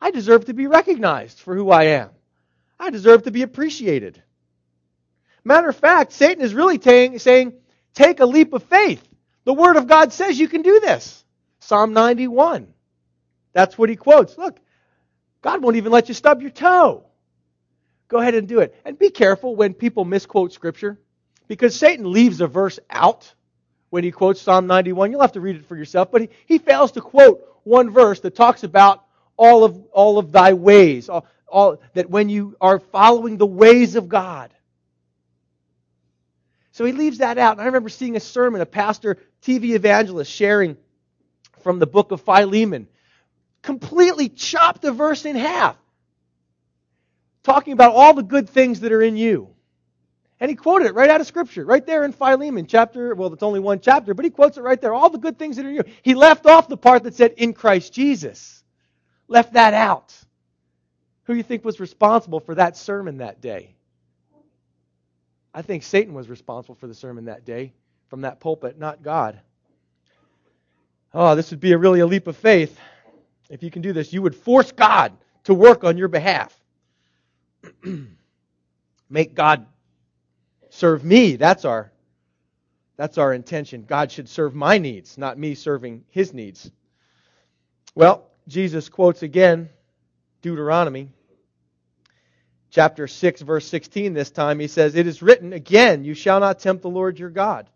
[0.00, 2.10] I deserve to be recognized for who I am.
[2.78, 4.22] I deserve to be appreciated.
[5.44, 7.54] Matter of fact, Satan is really t- saying,
[7.94, 9.06] Take a leap of faith.
[9.44, 11.24] The Word of God says you can do this.
[11.60, 12.66] Psalm 91.
[13.52, 14.36] That's what he quotes.
[14.36, 14.58] Look,
[15.40, 17.06] God won't even let you stub your toe.
[18.08, 18.74] Go ahead and do it.
[18.84, 20.98] And be careful when people misquote Scripture,
[21.48, 23.32] because Satan leaves a verse out
[23.90, 25.10] when he quotes Psalm 91.
[25.10, 28.20] You'll have to read it for yourself, but he, he fails to quote one verse
[28.20, 29.04] that talks about
[29.36, 33.96] all of, all of thy ways, all, all, that when you are following the ways
[33.96, 34.52] of God,
[36.76, 37.52] so he leaves that out.
[37.52, 40.76] And I remember seeing a sermon, a pastor, TV evangelist sharing
[41.62, 42.86] from the book of Philemon,
[43.62, 45.74] completely chopped the verse in half,
[47.44, 49.55] talking about all the good things that are in you.
[50.38, 53.14] And he quoted it right out of Scripture, right there in Philemon chapter.
[53.14, 54.92] Well, it's only one chapter, but he quotes it right there.
[54.92, 55.82] All the good things that are you.
[56.02, 58.62] He left off the part that said in Christ Jesus.
[59.28, 60.14] Left that out.
[61.24, 63.74] Who do you think was responsible for that sermon that day?
[65.54, 67.72] I think Satan was responsible for the sermon that day
[68.08, 69.40] from that pulpit, not God.
[71.14, 72.78] Oh, this would be a really a leap of faith.
[73.48, 75.12] If you can do this, you would force God
[75.44, 76.54] to work on your behalf.
[79.10, 79.66] Make God
[80.76, 81.36] serve me.
[81.36, 81.90] That's our
[82.96, 83.84] that's our intention.
[83.86, 86.70] God should serve my needs, not me serving his needs.
[87.94, 89.68] Well, Jesus quotes again
[90.40, 91.10] Deuteronomy
[92.70, 96.58] chapter 6, verse 16 this time, he says, It is written again, you shall not
[96.58, 97.68] tempt the Lord your God.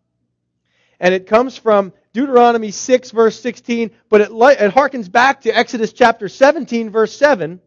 [0.99, 5.93] And it comes from Deuteronomy 6, verse 16, but it, it harkens back to Exodus
[5.93, 7.61] chapter 17, verse 7.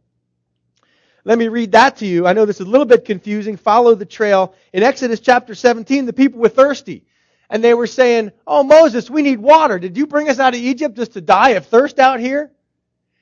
[1.25, 2.27] Let me read that to you.
[2.27, 3.55] I know this is a little bit confusing.
[3.55, 4.55] Follow the trail.
[4.73, 7.05] In Exodus chapter 17, the people were thirsty.
[7.49, 9.79] And they were saying, Oh, Moses, we need water.
[9.79, 12.51] Did you bring us out of Egypt just to die of thirst out here?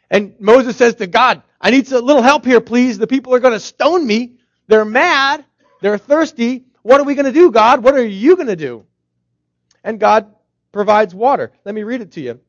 [0.10, 2.98] And Moses says to God, I need a little help here, please.
[2.98, 4.38] The people are going to stone me.
[4.68, 5.46] They're mad.
[5.82, 6.66] They're thirsty.
[6.82, 7.84] What are we going to do, God?
[7.84, 8.86] What are you going to do?
[9.84, 10.34] And God
[10.72, 11.52] provides water.
[11.66, 12.40] Let me read it to you.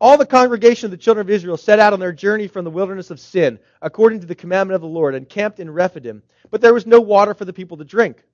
[0.00, 2.70] All the congregation of the children of Israel set out on their journey from the
[2.70, 6.22] wilderness of Sin, according to the commandment of the Lord, and camped in Rephidim.
[6.50, 8.24] But there was no water for the people to drink.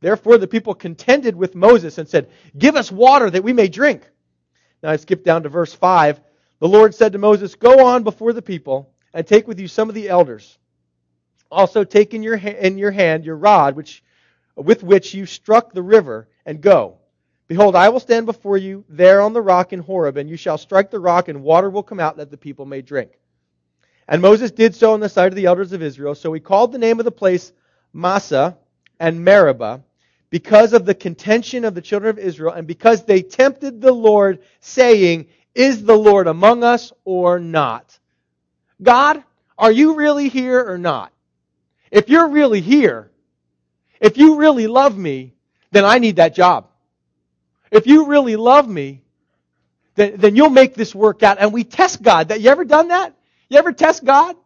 [0.00, 4.08] Therefore the people contended with Moses and said, Give us water that we may drink.
[4.82, 6.22] Now I skip down to verse 5.
[6.58, 9.90] The Lord said to Moses, Go on before the people, and take with you some
[9.90, 10.56] of the elders.
[11.50, 14.02] Also take in your, in your hand your rod, which,
[14.56, 16.99] with which you struck the river, and go.
[17.50, 20.56] Behold, I will stand before you there on the rock in Horeb, and you shall
[20.56, 23.18] strike the rock, and water will come out that the people may drink.
[24.06, 26.14] And Moses did so in the sight of the elders of Israel.
[26.14, 27.52] So he called the name of the place
[27.92, 28.56] Massah
[29.00, 29.82] and Meribah,
[30.30, 34.44] because of the contention of the children of Israel, and because they tempted the Lord,
[34.60, 37.98] saying, Is the Lord among us or not?
[38.80, 39.24] God,
[39.58, 41.12] are you really here or not?
[41.90, 43.10] If you're really here,
[44.00, 45.34] if you really love me,
[45.72, 46.69] then I need that job.
[47.70, 49.02] If you really love me,
[49.94, 51.38] then, then you'll make this work out.
[51.38, 52.28] And we test God.
[52.28, 53.14] That you ever done that?
[53.48, 54.36] You ever test God?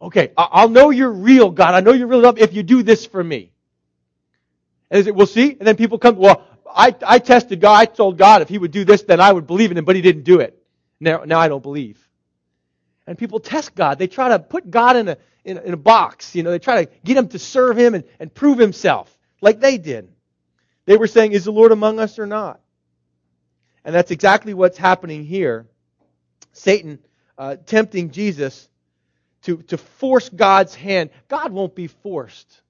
[0.00, 1.74] Okay, I'll know you're real, God.
[1.74, 3.52] I know you really love if you do this for me.
[4.90, 5.50] And it, we'll see.
[5.52, 7.74] And then people come, well, I, I tested God.
[7.74, 9.96] I told God if he would do this, then I would believe in him, but
[9.96, 10.60] he didn't do it.
[11.00, 11.98] Now, now I don't believe.
[13.06, 13.98] And people test God.
[13.98, 16.34] They try to put God in a, in a, in a box.
[16.34, 19.60] You know, they try to get him to serve him and, and prove himself like
[19.60, 20.13] they did.
[20.86, 22.60] They were saying, Is the Lord among us or not?
[23.84, 25.66] And that's exactly what's happening here.
[26.52, 26.98] Satan
[27.36, 28.68] uh, tempting Jesus
[29.42, 31.10] to, to force God's hand.
[31.28, 32.62] God won't be forced.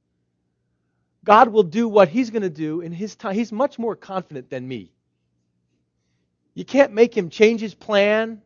[1.24, 3.34] God will do what He's going to do in His time.
[3.34, 4.92] He's much more confident than me.
[6.54, 8.42] You can't make Him change His plan.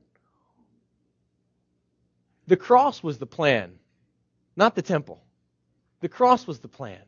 [2.46, 3.72] The cross was the plan,
[4.56, 5.22] not the temple.
[6.00, 7.00] The cross was the plan.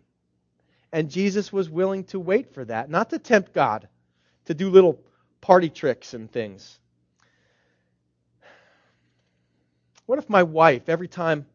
[0.93, 3.89] And Jesus was willing to wait for that, not to tempt God
[4.47, 5.01] to do little
[5.41, 6.79] party tricks and things.
[10.07, 11.47] What if my wife, every time,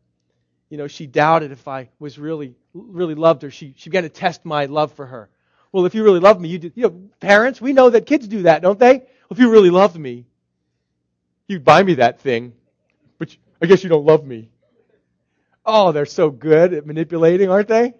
[0.69, 4.09] you know, she doubted if I was really, really loved her, she, she began to
[4.09, 5.29] test my love for her.
[5.73, 8.29] Well, if you really love me, you do, you know, parents, we know that kids
[8.29, 9.03] do that, don't they?
[9.29, 10.25] If you really loved me,
[11.49, 12.53] you'd buy me that thing,
[13.19, 14.49] but I guess you don't love me.
[15.65, 17.93] Oh, they're so good at manipulating, aren't they?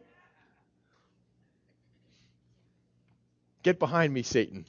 [3.66, 4.64] Get behind me, Satan.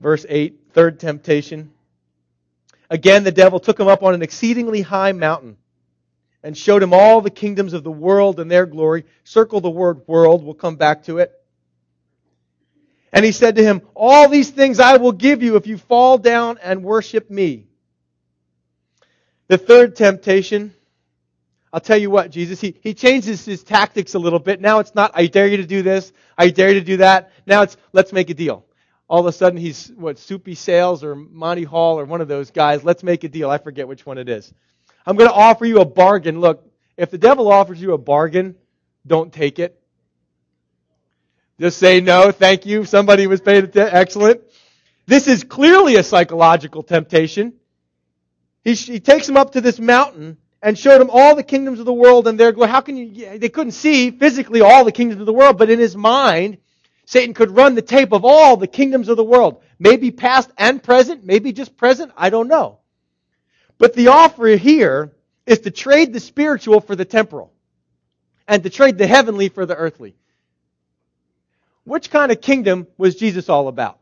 [0.00, 1.70] Verse 8, third temptation.
[2.90, 5.58] Again, the devil took him up on an exceedingly high mountain
[6.42, 9.04] and showed him all the kingdoms of the world and their glory.
[9.22, 11.30] Circle the word world, we'll come back to it.
[13.12, 16.18] And he said to him, All these things I will give you if you fall
[16.18, 17.68] down and worship me.
[19.46, 20.74] The third temptation
[21.72, 24.60] I'll tell you what, Jesus, he, he changes his tactics a little bit.
[24.60, 27.32] Now it's not, I dare you to do this, I dare you to do that.
[27.46, 28.66] Now it's, let's make a deal.
[29.08, 32.50] All of a sudden he's, what, Soupy Sales or Monty Hall or one of those
[32.50, 32.84] guys.
[32.84, 33.50] Let's make a deal.
[33.50, 34.52] I forget which one it is.
[35.06, 36.40] I'm going to offer you a bargain.
[36.40, 38.54] Look, if the devil offers you a bargain,
[39.06, 39.78] don't take it.
[41.58, 42.84] Just say no, thank you.
[42.84, 43.96] Somebody was paid attention.
[43.96, 44.40] Excellent.
[45.06, 47.54] This is clearly a psychological temptation.
[48.62, 51.86] He, he takes him up to this mountain and showed him all the kingdoms of
[51.86, 52.70] the world and their glory.
[52.70, 55.78] How can you, they couldn't see physically all the kingdoms of the world, but in
[55.78, 56.58] his mind,
[57.04, 59.62] Satan could run the tape of all the kingdoms of the world.
[59.78, 62.78] Maybe past and present, maybe just present, I don't know.
[63.78, 65.12] But the offer here
[65.44, 67.52] is to trade the spiritual for the temporal
[68.46, 70.14] and to trade the heavenly for the earthly.
[71.84, 73.98] Which kind of kingdom was Jesus all about?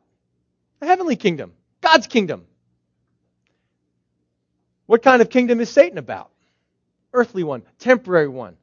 [0.81, 2.45] The heavenly kingdom, God's kingdom.
[4.85, 6.31] What kind of kingdom is Satan about?
[7.13, 8.57] Earthly one, temporary one.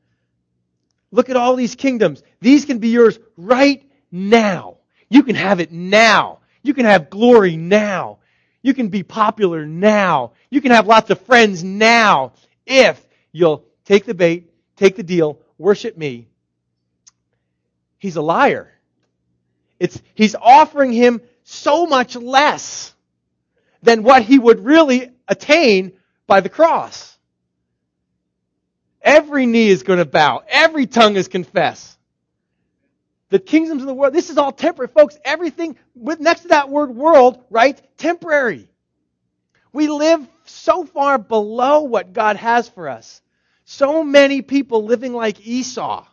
[1.12, 2.22] Look at all these kingdoms.
[2.42, 4.78] These can be yours right now.
[5.10, 6.40] You can have it now.
[6.64, 8.20] You can have glory now.
[8.62, 10.34] You can be popular now.
[10.50, 12.34] You can have lots of friends now
[12.66, 16.28] if you'll take the bait, take the deal, worship me.
[17.98, 18.72] He's a liar.
[19.80, 22.94] It's, he's offering him so much less
[23.82, 25.94] than what he would really attain
[26.26, 27.17] by the cross.
[29.08, 30.44] Every knee is going to bow.
[30.50, 31.98] Every tongue is confess.
[33.30, 35.18] The kingdoms of the world, this is all temporary, folks.
[35.24, 37.82] Everything with next to that word world, right?
[37.98, 38.68] Temporary.
[39.72, 43.22] We live so far below what God has for us.
[43.64, 46.06] So many people living like Esau,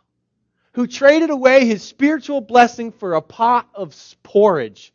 [0.71, 3.93] who traded away his spiritual blessing for a pot of
[4.23, 4.93] porridge,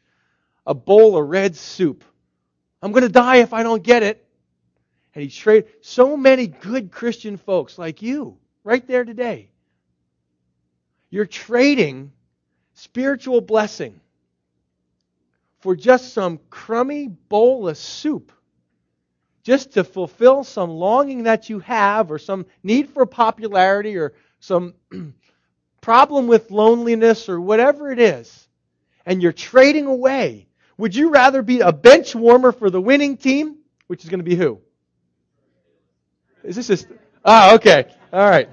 [0.66, 2.03] a bowl of red soup.
[2.80, 4.26] I'm going to die if I don't get it.
[5.15, 9.51] And he traded so many good Christian folks like you right there today.
[11.11, 12.13] You're trading
[12.75, 14.01] spiritual blessing
[15.59, 18.33] for just some crummy bowl of soup
[19.43, 24.75] just to fulfill some longing that you have or some need for popularity or some
[25.81, 28.49] problem with loneliness or whatever it is,
[29.07, 30.47] and you're trading away,
[30.79, 33.57] would you rather be a bench warmer for the winning team,
[33.87, 34.61] which is going to be who?
[36.43, 36.88] Is this just.
[37.24, 37.86] Ah, okay.
[38.12, 38.49] All right.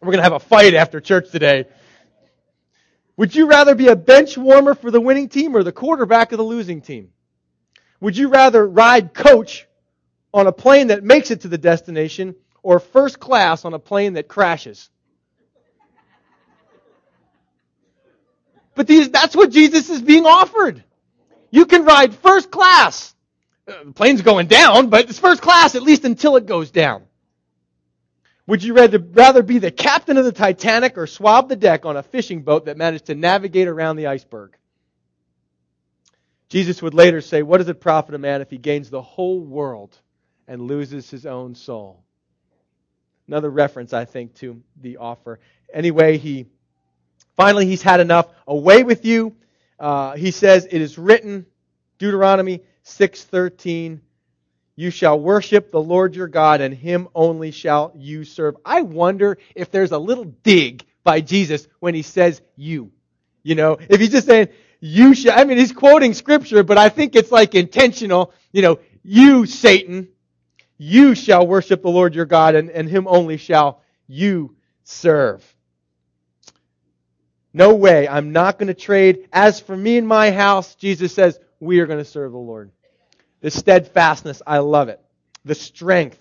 [0.00, 1.66] We're going to have a fight after church today.
[3.16, 6.38] Would you rather be a bench warmer for the winning team or the quarterback of
[6.38, 7.10] the losing team?
[8.00, 9.68] Would you rather ride coach
[10.34, 14.14] on a plane that makes it to the destination or first class on a plane
[14.14, 14.90] that crashes?
[18.74, 20.82] But these, that's what Jesus is being offered.
[21.50, 23.14] You can ride first class.
[23.66, 27.04] Uh, the plane's going down, but it's first class at least until it goes down.
[28.46, 31.96] Would you rather, rather be the captain of the Titanic or swab the deck on
[31.96, 34.56] a fishing boat that managed to navigate around the iceberg?
[36.48, 39.40] Jesus would later say, What does it profit a man if he gains the whole
[39.40, 39.96] world
[40.48, 42.02] and loses his own soul?
[43.28, 45.38] Another reference, I think, to the offer.
[45.72, 46.46] Anyway, he
[47.36, 48.28] finally he's had enough.
[48.46, 49.36] Away with you.
[49.78, 51.46] Uh, he says, It is written,
[51.98, 54.00] Deuteronomy 6:13
[54.74, 58.56] you shall worship the Lord your God, and him only shall you serve.
[58.64, 62.90] I wonder if there's a little dig by Jesus when he says you.
[63.42, 64.48] You know, if he's just saying,
[64.80, 68.32] you shall, I mean, he's quoting scripture, but I think it's like intentional.
[68.50, 70.08] You know, you, Satan,
[70.78, 75.44] you shall worship the Lord your God, and, and him only shall you serve.
[77.52, 78.08] No way.
[78.08, 79.28] I'm not going to trade.
[79.32, 82.72] As for me and my house, Jesus says, we are going to serve the Lord.
[83.40, 85.00] The steadfastness, I love it.
[85.44, 86.20] The strength.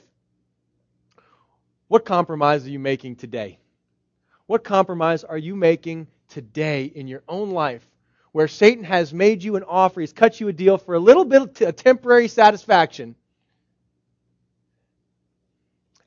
[1.88, 3.58] What compromise are you making today?
[4.46, 7.84] What compromise are you making today in your own life
[8.34, 11.26] where Satan has made you an offer, he's cut you a deal for a little
[11.26, 13.16] bit of temporary satisfaction,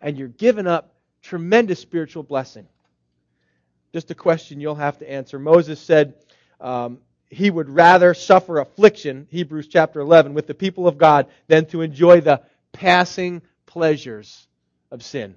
[0.01, 2.69] and you're giving up tremendous spiritual blessing?
[3.93, 5.41] Just a question you'll have to answer.
[5.41, 6.15] Moses said,
[6.61, 6.99] um,
[7.35, 11.83] he would rather suffer affliction, Hebrews chapter 11, with the people of God than to
[11.83, 14.47] enjoy the passing pleasures
[14.91, 15.35] of sin.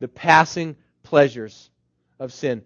[0.00, 1.70] The passing pleasures
[2.18, 2.62] of sin.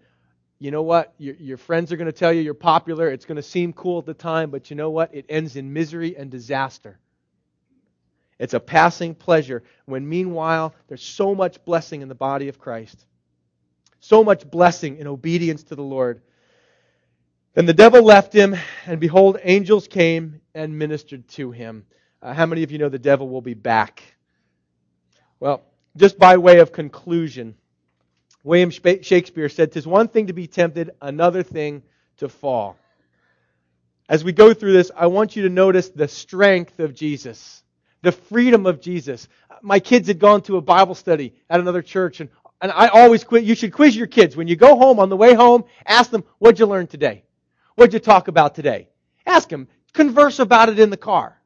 [0.59, 1.13] You know what?
[1.17, 3.09] Your, your friends are going to tell you you're popular.
[3.09, 5.13] It's going to seem cool at the time, but you know what?
[5.13, 6.99] It ends in misery and disaster.
[8.39, 13.05] It's a passing pleasure when meanwhile there's so much blessing in the body of Christ.
[13.99, 16.21] So much blessing in obedience to the Lord.
[17.55, 18.55] Then the devil left him,
[18.87, 21.85] and behold, angels came and ministered to him.
[22.19, 24.01] Uh, how many of you know the devil will be back?
[25.39, 25.61] Well,
[25.95, 27.55] just by way of conclusion,
[28.43, 31.83] William Shakespeare said, "Tis one thing to be tempted, another thing
[32.17, 32.75] to fall."
[34.09, 37.63] As we go through this, I want you to notice the strength of Jesus,
[38.01, 39.27] the freedom of Jesus.
[39.61, 42.31] My kids had gone to a Bible study at another church, and,
[42.61, 43.43] and I always quit.
[43.43, 44.35] You should quiz your kids.
[44.35, 47.25] When you go home on the way home, ask them, What'd you learn today?
[47.75, 48.89] What'd you talk about today?
[49.25, 49.67] Ask them.
[49.93, 51.37] Converse about it in the car.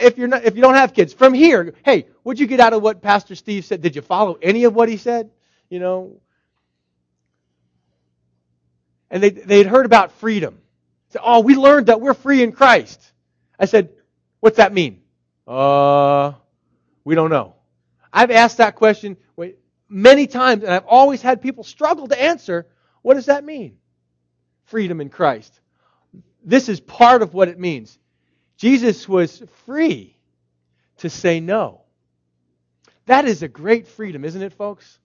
[0.00, 2.72] If you're not, if you don't have kids, from here, hey, what'd you get out
[2.72, 3.82] of what Pastor Steve said?
[3.82, 5.30] Did you follow any of what he said?
[5.68, 6.20] You know.
[9.10, 10.58] And they they'd heard about freedom.
[11.10, 13.00] Said, oh, we learned that we're free in Christ.
[13.58, 13.90] I said,
[14.40, 15.02] what's that mean?
[15.46, 16.32] Uh,
[17.04, 17.54] we don't know.
[18.12, 19.16] I've asked that question
[19.88, 22.66] many times, and I've always had people struggle to answer.
[23.02, 23.76] What does that mean?
[24.66, 25.58] Freedom in Christ.
[26.44, 27.98] This is part of what it means.
[28.56, 30.16] Jesus was free
[30.98, 31.82] to say no.
[33.06, 34.98] That is a great freedom, isn't it, folks?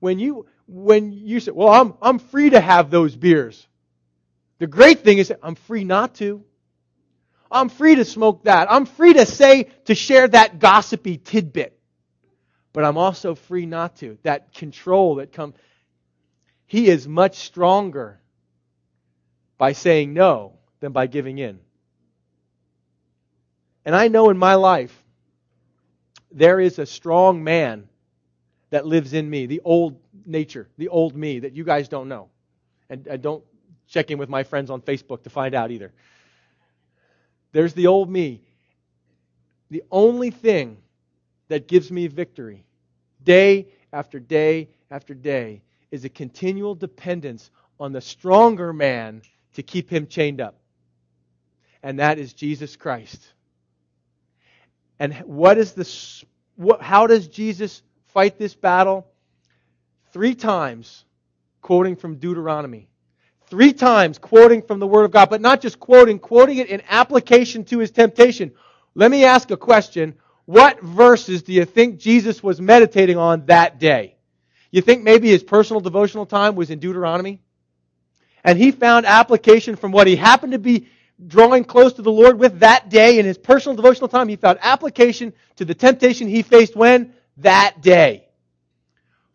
[0.00, 3.66] When you when you say, "Well, I'm I'm free to have those beers."
[4.58, 6.44] The great thing is I'm free not to.
[7.50, 8.70] I'm free to smoke that.
[8.70, 11.78] I'm free to say to share that gossipy tidbit.
[12.72, 14.18] But I'm also free not to.
[14.22, 15.54] That control that comes
[16.66, 18.20] He is much stronger
[19.58, 21.58] by saying no than by giving in.
[23.84, 24.96] And I know in my life,
[26.30, 27.88] there is a strong man
[28.70, 32.28] that lives in me, the old nature, the old me that you guys don't know.
[32.90, 33.42] And, and don't
[33.88, 35.92] check in with my friends on Facebook to find out either.
[37.52, 38.42] There's the old me.
[39.70, 40.78] The only thing
[41.48, 42.64] that gives me victory
[43.24, 49.22] day after day after day is a continual dependence on the stronger man
[49.58, 50.54] to keep him chained up.
[51.82, 53.20] And that is Jesus Christ.
[55.00, 56.24] And what is the
[56.54, 59.08] what, how does Jesus fight this battle?
[60.12, 61.04] Three times
[61.60, 62.88] quoting from Deuteronomy.
[63.48, 66.80] Three times quoting from the Word of God, but not just quoting, quoting it in
[66.88, 68.52] application to his temptation.
[68.94, 70.14] Let me ask a question.
[70.44, 74.18] What verses do you think Jesus was meditating on that day?
[74.70, 77.40] You think maybe his personal devotional time was in Deuteronomy?
[78.48, 80.88] And he found application from what he happened to be
[81.26, 84.26] drawing close to the Lord with that day in his personal devotional time.
[84.26, 87.12] He found application to the temptation he faced when?
[87.36, 88.26] That day.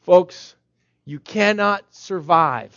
[0.01, 0.55] Folks,
[1.05, 2.75] you cannot survive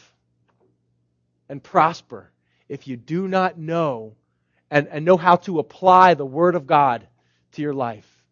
[1.48, 2.30] and prosper
[2.68, 4.14] if you do not know
[4.70, 7.08] and, and know how to apply the Word of God
[7.52, 8.26] to your life.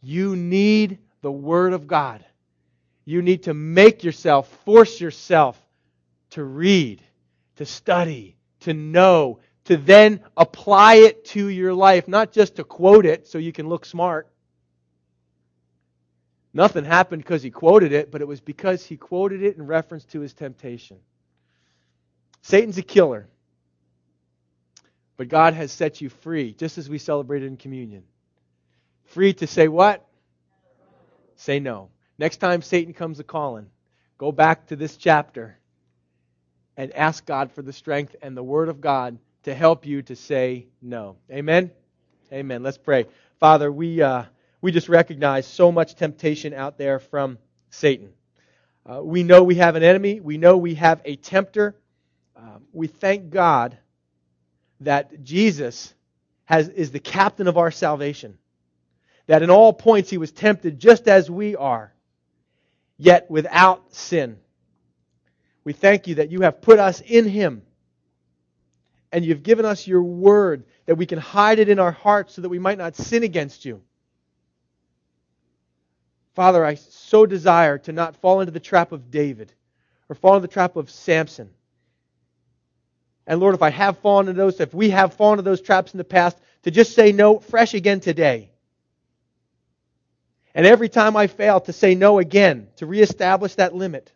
[0.00, 2.24] You need the Word of God.
[3.04, 5.62] You need to make yourself, force yourself
[6.30, 7.02] to read,
[7.56, 13.06] to study, to know, to then apply it to your life, not just to quote
[13.06, 14.28] it so you can look smart.
[16.54, 20.04] Nothing happened because he quoted it, but it was because he quoted it in reference
[20.06, 20.98] to his temptation.
[22.42, 23.28] Satan's a killer.
[25.16, 28.04] But God has set you free, just as we celebrated in communion.
[29.06, 30.06] Free to say what?
[31.36, 31.90] Say no.
[32.18, 33.66] Next time Satan comes a calling,
[34.16, 35.58] go back to this chapter
[36.78, 40.14] and ask God for the strength and the Word of God to help you to
[40.14, 41.16] say no.
[41.30, 41.72] Amen?
[42.32, 42.62] Amen.
[42.62, 43.06] Let's pray.
[43.40, 44.22] Father, we, uh,
[44.62, 47.38] we just recognize so much temptation out there from
[47.70, 48.10] Satan.
[48.86, 50.20] Uh, we know we have an enemy.
[50.20, 51.74] We know we have a tempter.
[52.36, 53.76] Um, we thank God
[54.80, 55.92] that Jesus
[56.44, 58.38] has, is the captain of our salvation.
[59.26, 61.92] That in all points he was tempted just as we are,
[62.96, 64.38] yet without sin.
[65.68, 67.60] We thank you that you have put us in him
[69.12, 72.40] and you've given us your word that we can hide it in our hearts so
[72.40, 73.82] that we might not sin against you.
[76.34, 79.52] Father, I so desire to not fall into the trap of David
[80.08, 81.50] or fall into the trap of Samson
[83.26, 85.92] and Lord, if I have fallen into those, if we have fallen into those traps
[85.92, 88.52] in the past, to just say no fresh again today.
[90.54, 94.14] And every time I fail, to say no again, to reestablish that limit.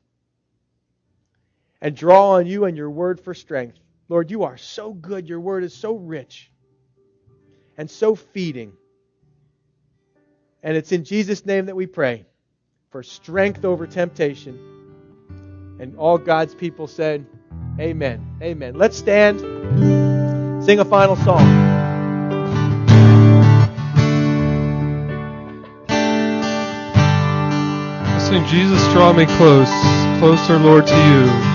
[1.83, 3.79] And draw on you and your word for strength.
[4.09, 5.29] Lord, you are so good.
[5.29, 6.51] Your word is so rich
[7.77, 8.73] and so feeding.
[10.63, 12.25] And it's in Jesus' name that we pray
[12.91, 14.59] for strength over temptation.
[15.81, 17.27] And all God's people said,
[17.79, 18.39] Amen.
[18.41, 18.75] Amen.
[18.75, 19.41] Let's stand,
[20.65, 21.73] sing a final song.
[28.53, 29.71] Jesus, draw me close,
[30.19, 31.52] closer, Lord, to you.